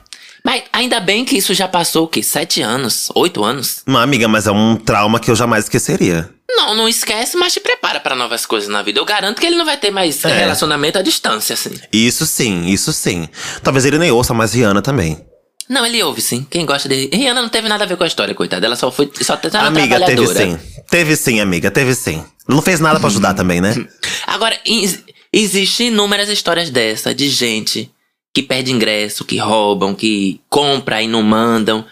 [0.48, 2.24] Mas ainda bem que isso já passou, o quê?
[2.24, 3.10] Sete anos?
[3.16, 3.82] Oito anos?
[3.86, 6.30] Uma amiga, mas é um trauma que eu jamais esqueceria.
[6.50, 8.98] Não, não esquece, mas te prepara pra novas coisas na vida.
[8.98, 10.30] Eu garanto que ele não vai ter mais É.
[10.40, 11.72] relacionamento à distância, assim.
[11.92, 13.28] Isso sim, isso sim.
[13.62, 15.20] Talvez ele nem ouça mais Rihanna também.
[15.68, 16.48] Não, ele ouve sim.
[16.50, 17.10] Quem gosta de.
[17.14, 18.66] Rihanna não teve nada a ver com a história, coitada.
[18.66, 19.12] Ela só foi.
[19.22, 20.58] Só tá uma amiga, teve sim.
[20.90, 22.24] Teve sim, amiga, teve sim.
[22.48, 23.76] Não fez nada pra ajudar também, né?
[24.26, 27.92] Agora, ex- existem inúmeras histórias dessa, de gente
[28.38, 31.84] que perde ingresso, que roubam, que compra e não mandam.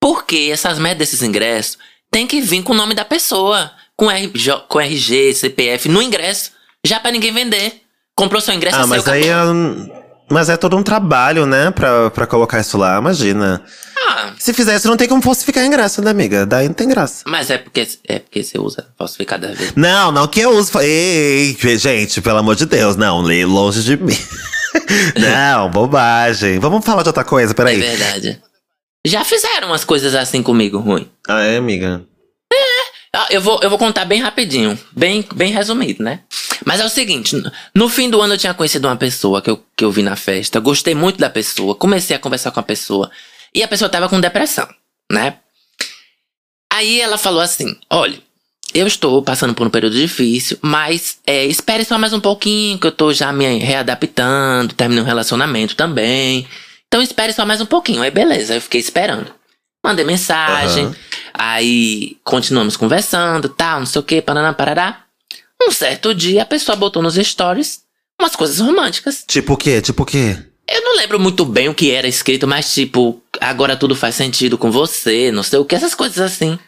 [0.00, 1.76] Porque essas merdas desses ingressos
[2.08, 6.52] tem que vir com o nome da pessoa, com, RJ, com RG, CPF, no ingresso,
[6.86, 7.82] já pra ninguém vender.
[8.14, 10.04] Comprou seu ingresso, Ah, mas seu, aí acabou.
[10.28, 11.70] É, mas é todo um trabalho, né?
[11.70, 13.62] Pra, pra colocar isso lá, imagina.
[14.10, 16.46] Ah, Se fizesse, não tem como falsificar ingresso, né, amiga?
[16.46, 17.24] Daí não tem graça.
[17.26, 19.74] mas é porque, é porque você usa falsificado às vezes.
[19.76, 20.78] Não, não que eu uso.
[20.80, 24.16] Ei, gente, pelo amor de Deus, não, lê longe de mim.
[25.18, 26.58] não, bobagem.
[26.58, 27.78] Vamos falar de outra coisa, É peraí.
[27.80, 28.40] verdade.
[29.06, 31.08] Já fizeram umas coisas assim comigo, ruim.
[31.28, 32.02] ah, é, amiga?
[33.30, 36.20] Eu vou, eu vou contar bem rapidinho, bem, bem resumido, né?
[36.64, 39.50] Mas é o seguinte, no- no fim do ano eu tinha conhecido uma pessoa que
[39.50, 42.62] eu, que eu vi na festa, gostei muito da pessoa, comecei a conversar com a
[42.62, 43.10] pessoa,
[43.54, 44.68] e a pessoa tava com depressão,
[45.10, 45.36] né?
[46.72, 48.20] Aí ela falou assim, olha,
[48.74, 52.86] eu estou passando por um período difícil, mas é, espere só mais um pouquinho, que
[52.86, 56.46] eu tô já me readaptando, terminei um relacionamento também.
[56.86, 58.02] Então espere só mais um pouquinho.
[58.02, 59.32] Aí beleza, eu fiquei esperando.
[59.84, 60.96] Mandei mensagem, Aham.
[61.34, 65.04] aí continuamos conversando, tal, não sei o que, paraná, parará.
[65.62, 67.82] Um certo dia a pessoa botou nos stories
[68.20, 69.24] umas coisas românticas.
[69.26, 69.80] Tipo o quê?
[69.80, 70.36] Tipo o quê?
[70.68, 74.58] Eu não lembro muito bem o que era escrito, mas tipo, agora tudo faz sentido
[74.58, 76.58] com você, não sei o que, essas coisas assim.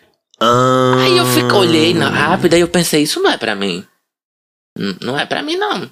[0.41, 3.85] Ah, Aí eu fico, olhei na rápida e eu pensei, isso não é pra mim.
[4.79, 5.91] N- Não é pra mim, não.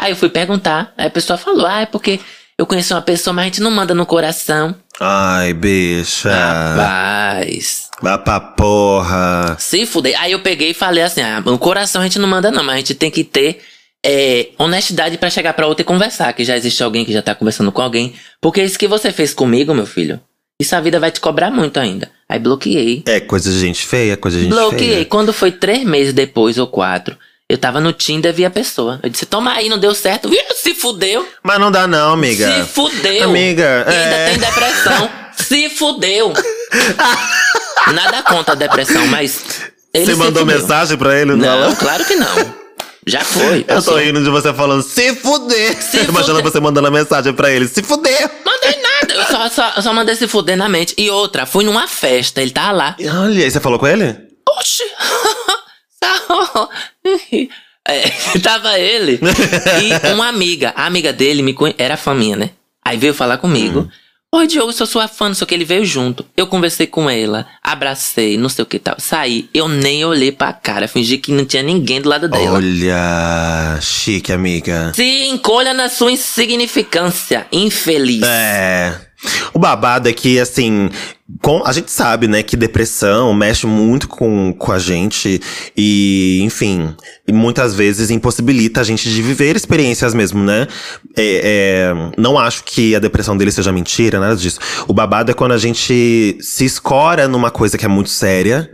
[0.00, 2.18] Aí eu fui perguntar, aí a pessoa falou, ah, é porque
[2.56, 4.74] eu conheci uma pessoa, mas a gente não manda no coração.
[5.00, 6.30] Ai, bicha.
[6.30, 7.90] Rapaz.
[8.00, 9.56] Vá pra porra.
[9.58, 10.20] Se fuder.
[10.20, 12.74] Aí eu peguei e falei assim: ah, no coração a gente não manda, não, mas
[12.74, 13.60] a gente tem que ter
[14.04, 16.32] é, honestidade pra chegar pra outra e conversar.
[16.32, 18.14] Que já existe alguém que já tá conversando com alguém.
[18.40, 20.20] Porque isso que você fez comigo, meu filho,
[20.60, 22.10] isso a vida vai te cobrar muito ainda.
[22.28, 23.02] Aí bloqueei.
[23.06, 24.90] É coisa de gente feia, coisa de gente bloqueei.
[24.90, 25.04] feia.
[25.06, 27.16] Quando foi três meses depois ou quatro,
[27.54, 29.00] eu tava no Tinder e vi a pessoa.
[29.02, 30.30] Eu disse: toma aí, não deu certo.
[30.56, 31.26] Se fudeu.
[31.42, 32.46] Mas não dá não, amiga.
[32.64, 33.24] Se fudeu.
[33.24, 34.30] Amiga, E ainda é.
[34.30, 35.10] tem depressão.
[35.36, 36.32] Se fudeu.
[37.92, 39.42] Nada contra a depressão, mas.
[39.92, 40.58] Ele Você mandou fudeu.
[40.60, 41.34] mensagem pra ele?
[41.34, 42.54] Não, claro que não.
[43.06, 43.58] Já foi.
[43.60, 43.94] Eu passou.
[43.94, 45.76] tô rindo de você falando, se fuder.
[45.82, 48.30] Se Imagina você mandando a mensagem pra ele, se fuder.
[48.44, 49.14] Mandei nada.
[49.14, 50.94] Eu só, só, eu só mandei se fuder na mente.
[50.96, 52.96] E outra, fui numa festa, ele tava lá.
[53.22, 54.16] Olha, aí você falou com ele?
[54.48, 54.84] Oxi!
[56.26, 56.68] Só-
[57.86, 58.08] É,
[58.42, 59.20] tava ele
[59.82, 60.72] e uma amiga.
[60.74, 61.74] A amiga dele me conhe...
[61.76, 62.50] era fã minha, né?
[62.82, 63.80] Aí veio falar comigo.
[63.80, 63.88] Hum.
[64.36, 65.54] Oi, Diogo, sou sua fã, não sei o que.
[65.54, 66.24] Ele veio junto.
[66.34, 68.96] Eu conversei com ela, abracei, não sei o que tal.
[68.98, 72.52] Saí, eu nem olhei pra cara, fingi que não tinha ninguém do lado dela.
[72.56, 74.90] Olha, chique, amiga.
[74.94, 78.22] Se encolha na sua insignificância, infeliz.
[78.24, 78.98] É.
[79.52, 80.90] O babado é que, assim,
[81.40, 85.40] com, a gente sabe, né, que depressão mexe muito com, com a gente
[85.74, 86.94] e, enfim,
[87.32, 90.66] muitas vezes impossibilita a gente de viver experiências mesmo, né?
[91.16, 94.60] É, é, não acho que a depressão dele seja mentira, nada disso.
[94.86, 98.70] O babado é quando a gente se escora numa coisa que é muito séria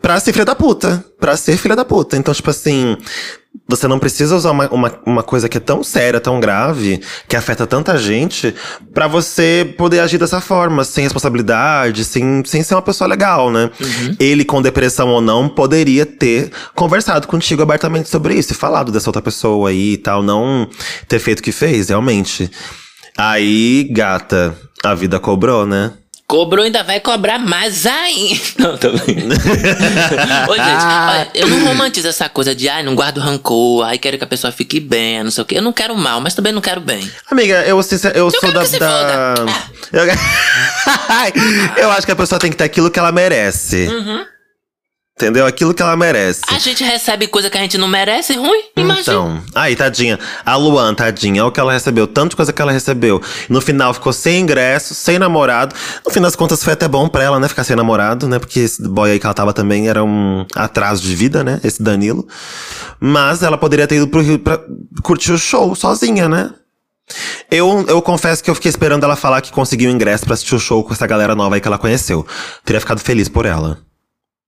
[0.00, 1.04] pra ser filha da puta.
[1.18, 2.16] Pra ser filha da puta.
[2.16, 2.96] Então, tipo assim.
[3.68, 7.36] Você não precisa usar uma, uma, uma coisa que é tão séria, tão grave, que
[7.36, 8.54] afeta tanta gente,
[8.94, 13.70] pra você poder agir dessa forma, sem responsabilidade, sem, sem ser uma pessoa legal, né?
[14.18, 19.08] Ele, com depressão ou não, poderia ter conversado contigo abertamente sobre isso, e falado dessa
[19.08, 20.68] outra pessoa aí e tal, não
[21.08, 22.50] ter feito o que fez, realmente.
[23.16, 25.92] Aí, gata, a vida cobrou, né?
[26.26, 28.40] Cobrou ainda vai cobrar mais ainda.
[28.58, 29.34] Não, tô brincando.
[30.50, 34.18] Ô, gente, olha, eu não romantizo essa coisa de, ai, não guardo rancor, ai, quero
[34.18, 35.58] que a pessoa fique bem, não sei o quê.
[35.58, 37.08] Eu não quero mal, mas também não quero bem.
[37.30, 38.60] Amiga, eu, sincer- eu, sou quero da.
[38.62, 39.34] da...
[39.36, 39.52] foda.
[39.92, 40.06] Eu...
[41.84, 43.86] eu acho que a pessoa tem que ter aquilo que ela merece.
[43.86, 44.26] Uhum.
[45.18, 45.46] Entendeu?
[45.46, 46.42] Aquilo que ela merece.
[46.46, 48.64] A gente recebe coisa que a gente não merece, ruim?
[48.76, 49.00] Imagina.
[49.00, 50.18] Então, aí, tadinha.
[50.44, 52.06] A Luan, tadinha, olha o que ela recebeu.
[52.06, 53.22] Tanta coisa que ela recebeu.
[53.48, 55.74] No final ficou sem ingresso, sem namorado.
[56.04, 57.48] No fim das contas, foi até bom pra ela, né?
[57.48, 58.38] Ficar sem namorado, né?
[58.38, 61.62] Porque esse boy aí que ela tava também era um atraso de vida, né?
[61.64, 62.28] Esse Danilo.
[63.00, 64.60] Mas ela poderia ter ido pro Rio pra
[65.02, 66.50] curtir o show sozinha, né?
[67.50, 70.60] Eu, eu confesso que eu fiquei esperando ela falar que conseguiu ingresso pra assistir o
[70.60, 72.26] show com essa galera nova aí que ela conheceu.
[72.66, 73.85] Teria ficado feliz por ela.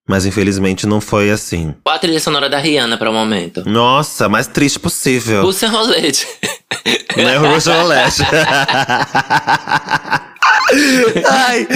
[0.09, 1.75] Mas infelizmente não foi assim.
[1.85, 3.63] Qual a trilha sonora da Rihanna para o momento?
[3.69, 5.43] Nossa, mais triste possível.
[5.43, 6.27] Russian Rolete.
[7.17, 8.23] Não é o Russian Roulette.
[11.31, 11.67] Ai,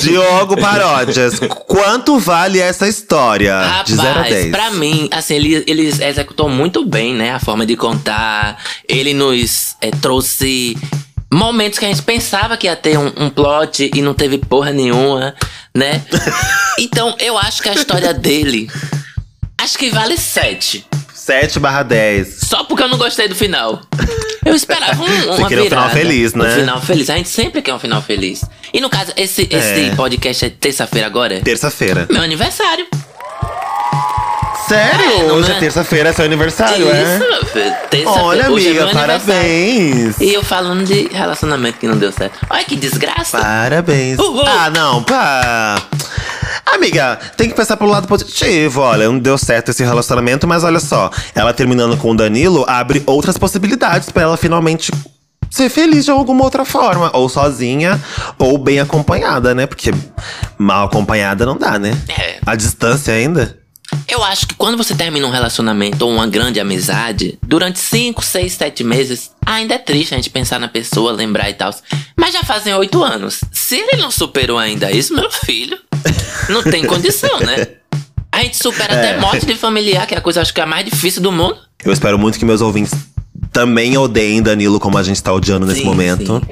[0.00, 3.82] Diogo Paródias, quanto vale essa história?
[3.84, 4.50] de 0 a Rapaz, 10.
[4.50, 7.32] pra mim, assim, ele, ele executou muito bem, né?
[7.32, 8.56] A forma de contar.
[8.88, 10.76] Ele nos eh, trouxe
[11.32, 14.72] momentos que a gente pensava que ia ter um, um plot e não teve porra
[14.72, 15.34] nenhuma,
[15.74, 16.02] né?
[16.78, 18.70] então, eu acho que a história dele.
[19.58, 20.86] Acho que vale 7.
[21.14, 22.40] 7 barra 10.
[22.44, 23.80] Só porque eu não gostei do final.
[24.44, 25.90] Eu esperava um, Você uma queria um final virada.
[25.90, 26.48] feliz, né?
[26.48, 27.10] Um final feliz.
[27.10, 28.44] A gente sempre quer um final feliz.
[28.72, 29.94] E no caso, esse, esse É.
[29.96, 31.40] podcast é terça-feira agora?
[31.40, 32.06] Terça-feira.
[32.10, 32.86] Meu aniversário.
[34.68, 35.00] Sério?
[35.00, 35.56] É, não hoje é?
[35.56, 37.02] é terça-feira, é seu aniversário, é?
[37.02, 37.74] Isso, filho.
[37.90, 38.10] Terça-feira.
[38.10, 38.94] Olha, é amiga, aniversário.
[38.94, 40.20] parabéns.
[40.20, 42.38] E eu falando de relacionamento que não deu certo.
[42.50, 43.38] Olha que desgraça.
[43.38, 44.18] Parabéns.
[44.18, 44.44] Uhul.
[44.46, 45.76] Ah, não, pá.
[46.66, 48.80] Amiga, tem que pensar pelo lado positivo.
[48.80, 51.10] Olha, não deu certo esse relacionamento, mas olha só.
[51.34, 54.90] Ela terminando com o Danilo abre outras possibilidades pra ela finalmente
[55.48, 57.10] ser feliz de alguma outra forma.
[57.14, 58.00] Ou sozinha,
[58.38, 59.66] ou bem acompanhada, né?
[59.66, 59.92] Porque
[60.58, 61.96] mal acompanhada não dá, né?
[62.08, 62.38] É.
[62.44, 63.65] A distância ainda.
[64.08, 68.52] Eu acho que quando você termina um relacionamento ou uma grande amizade, durante 5, 6,
[68.52, 71.74] 7 meses, ainda é triste a gente pensar na pessoa, lembrar e tal.
[72.16, 73.40] Mas já fazem 8 anos.
[73.52, 75.78] Se ele não superou ainda isso, meu filho,
[76.48, 77.66] não tem condição, né?
[78.30, 78.98] A gente supera É.
[78.98, 81.32] até morte de familiar, que é a coisa acho que é a mais difícil do
[81.32, 81.56] mundo.
[81.84, 82.92] Eu espero muito que meus ouvintes
[83.52, 86.42] também odeiem Danilo como a gente tá odiando nesse Sim, momento.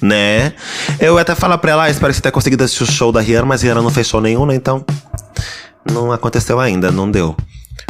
[0.00, 0.52] Né?
[1.00, 3.10] Eu ia até falar pra ela, ah, espero que você tenha conseguido assistir o show
[3.12, 4.54] da Rihanna, mas a Rihanna não fechou nenhum, né?
[4.54, 4.84] Então.
[5.90, 7.36] Não aconteceu ainda, não deu.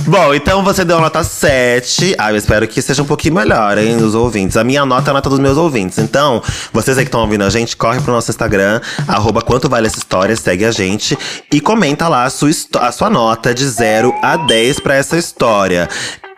[0.05, 2.17] Bom, então você deu a nota 7.
[2.19, 4.57] Ah, eu espero que seja um pouquinho melhor, hein, os ouvintes.
[4.57, 5.99] A minha nota é a nota dos meus ouvintes.
[5.99, 9.87] Então, vocês aí que estão ouvindo a gente, corre pro nosso Instagram, arroba quanto vale
[9.87, 11.17] essa história, segue a gente
[11.53, 15.89] e comenta lá a sua, a sua nota de 0 a 10 pra essa história.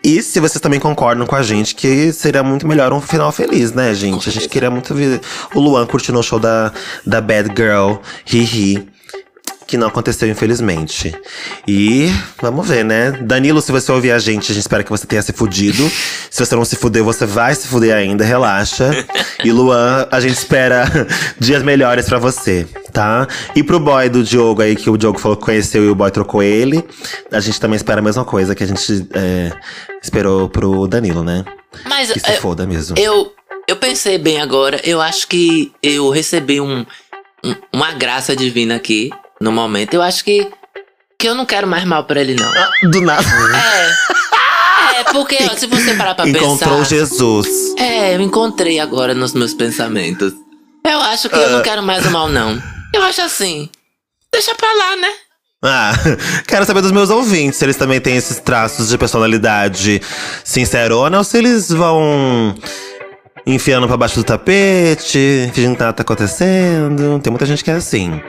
[0.04, 3.72] E se vocês também concordam com a gente que seria muito melhor um final feliz,
[3.72, 4.28] né, gente?
[4.28, 5.22] A gente queria muito ver
[5.54, 6.70] o Luan curtindo o show da,
[7.06, 7.94] da Bad Girl,
[8.30, 8.93] Hihi.
[9.66, 11.14] Que não aconteceu, infelizmente.
[11.66, 12.08] E
[12.40, 13.12] vamos ver, né?
[13.22, 15.90] Danilo, se você ouvir a gente, a gente espera que você tenha se fudido.
[16.30, 18.90] Se você não se fudeu, você vai se fuder ainda, relaxa.
[19.42, 20.84] E Luan, a gente espera
[21.40, 23.26] dias melhores pra você, tá?
[23.56, 26.10] E pro boy do Diogo aí, que o Diogo falou que conheceu e o boy
[26.10, 26.84] trocou ele,
[27.32, 29.50] a gente também espera a mesma coisa que a gente é,
[30.02, 31.42] esperou pro Danilo, né?
[31.86, 32.96] Mas Que se é, foda mesmo.
[32.98, 33.32] eu,
[33.66, 36.84] eu pensei bem agora, eu acho que eu recebi um,
[37.42, 39.10] um- uma graça divina aqui
[39.44, 39.94] no momento.
[39.94, 40.50] Eu acho que,
[41.18, 42.48] que eu não quero mais mal pra ele, não.
[42.50, 43.22] Ah, do nada.
[43.26, 45.00] É.
[45.00, 46.84] É, porque ó, se você parar pra Encontrou pensar.
[46.96, 47.46] Jesus.
[47.78, 50.32] É, eu encontrei agora nos meus pensamentos.
[50.86, 51.48] Eu acho que eu Ah.
[51.50, 52.60] não quero mais o mal, não.
[52.92, 53.68] Eu acho assim.
[54.32, 55.08] Deixa pra lá, né?
[55.64, 55.92] Ah,
[56.46, 60.00] quero saber dos meus ouvintes se eles também têm esses traços de personalidade
[60.44, 62.54] sincerona ou se eles vão
[63.46, 67.18] enfiando pra baixo do tapete, fingindo que nada tá acontecendo.
[67.20, 68.20] Tem muita gente que é assim.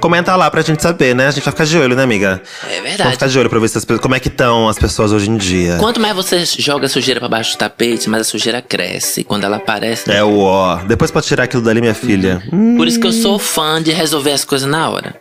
[0.00, 1.26] Comenta lá pra gente saber, né?
[1.28, 2.40] A gente vai ficar de olho, né, amiga?
[2.64, 3.12] É Vamos verdade.
[3.12, 5.36] ficar de olho pra ver se as, como é que estão as pessoas hoje em
[5.36, 5.76] dia.
[5.78, 9.24] Quanto mais você joga a sujeira pra baixo do tapete, mais a sujeira cresce.
[9.24, 10.10] Quando ela aparece.
[10.10, 10.76] É o ó.
[10.76, 12.42] Depois pode tirar aquilo dali, minha filha.
[12.52, 15.14] Hum, Por isso que eu sou fã de resolver as coisas na hora.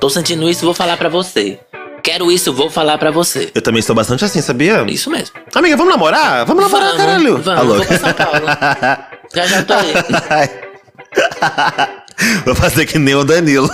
[0.00, 1.58] Tô sentindo isso, vou falar pra você.
[2.06, 3.50] Quero isso, vou falar pra você.
[3.52, 4.84] eu também sou bastante assim, sabia?
[4.88, 5.34] Isso mesmo.
[5.52, 6.46] Amiga, vamos namorar?
[6.46, 7.38] Vamos namorar, Vamos, caralho.
[7.38, 7.74] vamos, Alô?
[7.78, 8.46] vou pra São Paulo.
[9.34, 9.92] Já já tô aí.
[12.46, 13.68] Vou fazer que nem o Danilo.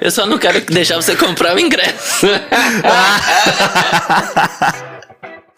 [0.00, 2.26] Eu só não quero deixar você comprar o ingresso.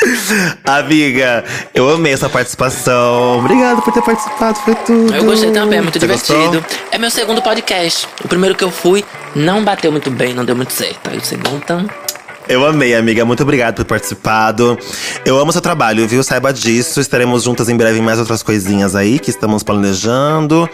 [0.65, 1.45] Amiga,
[1.75, 3.39] eu amei essa participação.
[3.39, 5.15] Obrigado por ter participado, foi tudo.
[5.15, 6.39] Eu gostei também, é muito Você divertido.
[6.61, 6.79] gostou?
[6.93, 8.07] É meu segundo podcast.
[8.25, 11.11] O primeiro que eu fui não bateu muito bem, não deu muito certo.
[11.11, 11.87] Aí o segundo, então.
[12.49, 13.25] Eu amei, amiga.
[13.27, 14.79] Muito obrigado por ter participado.
[15.25, 16.23] Eu amo seu trabalho, viu?
[16.23, 16.99] Saiba disso.
[16.99, 20.67] Estaremos juntas em breve em mais outras coisinhas aí que estamos planejando.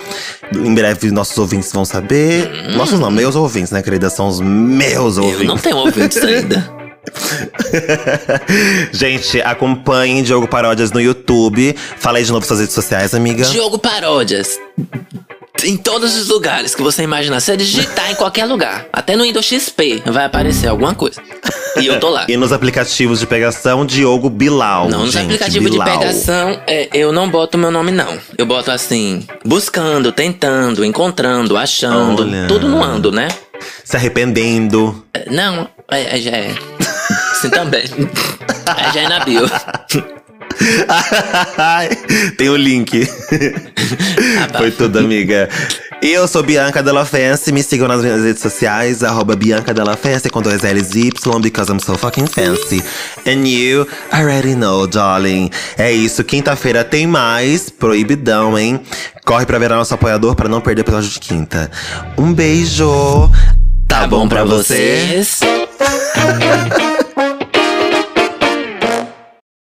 [0.55, 2.49] Em breve nossos ouvintes vão saber.
[2.77, 4.09] Nossos não, meus ouvintes, né, querida?
[4.09, 5.47] São os meus Eu ouvintes.
[5.49, 6.84] não tenho ouvintes ainda.
[8.93, 11.75] Gente, acompanhem Diogo Paródias no YouTube.
[11.99, 13.45] Fala aí de novo suas redes sociais, amiga.
[13.45, 14.59] Diogo Paródias.
[15.63, 17.41] Em todos os lugares que você imaginar.
[17.41, 21.21] Se você digitar em qualquer lugar, até no Windows XP, vai aparecer alguma coisa.
[21.81, 22.27] E eu tô lá.
[22.29, 24.89] E nos aplicativos de pegação, Diogo Bilal.
[24.89, 28.19] Não, nos gente, aplicativos de pegação, é, eu não boto meu nome, não.
[28.37, 32.23] Eu boto assim, buscando, tentando, encontrando, achando.
[32.23, 32.47] Olha.
[32.47, 33.29] Tudo no ando, né?
[33.85, 35.05] Se arrependendo.
[35.31, 36.55] Não, é, é, é.
[37.45, 37.85] Sim, também.
[38.67, 39.47] É, já é na bio.
[42.39, 43.07] Tem o link.
[44.41, 45.51] Ah, Foi tudo, amiga.
[46.01, 47.53] E eu sou Bianca Della Fancy.
[47.53, 51.71] Me sigam nas minhas redes sociais, arroba Bianca Della Fancy com dois L's Y, because
[51.71, 52.83] I'm so fucking fancy.
[53.27, 55.51] And you already know, darling.
[55.77, 57.69] É isso, quinta-feira tem mais.
[57.69, 58.81] Proibidão, hein?
[59.27, 61.71] Corre pra ver nosso apoiador pra não perder o episódio de quinta.
[62.17, 63.31] Um beijo.
[63.87, 65.41] Tá, bom pra vocês?
[65.41, 67.01] vocês?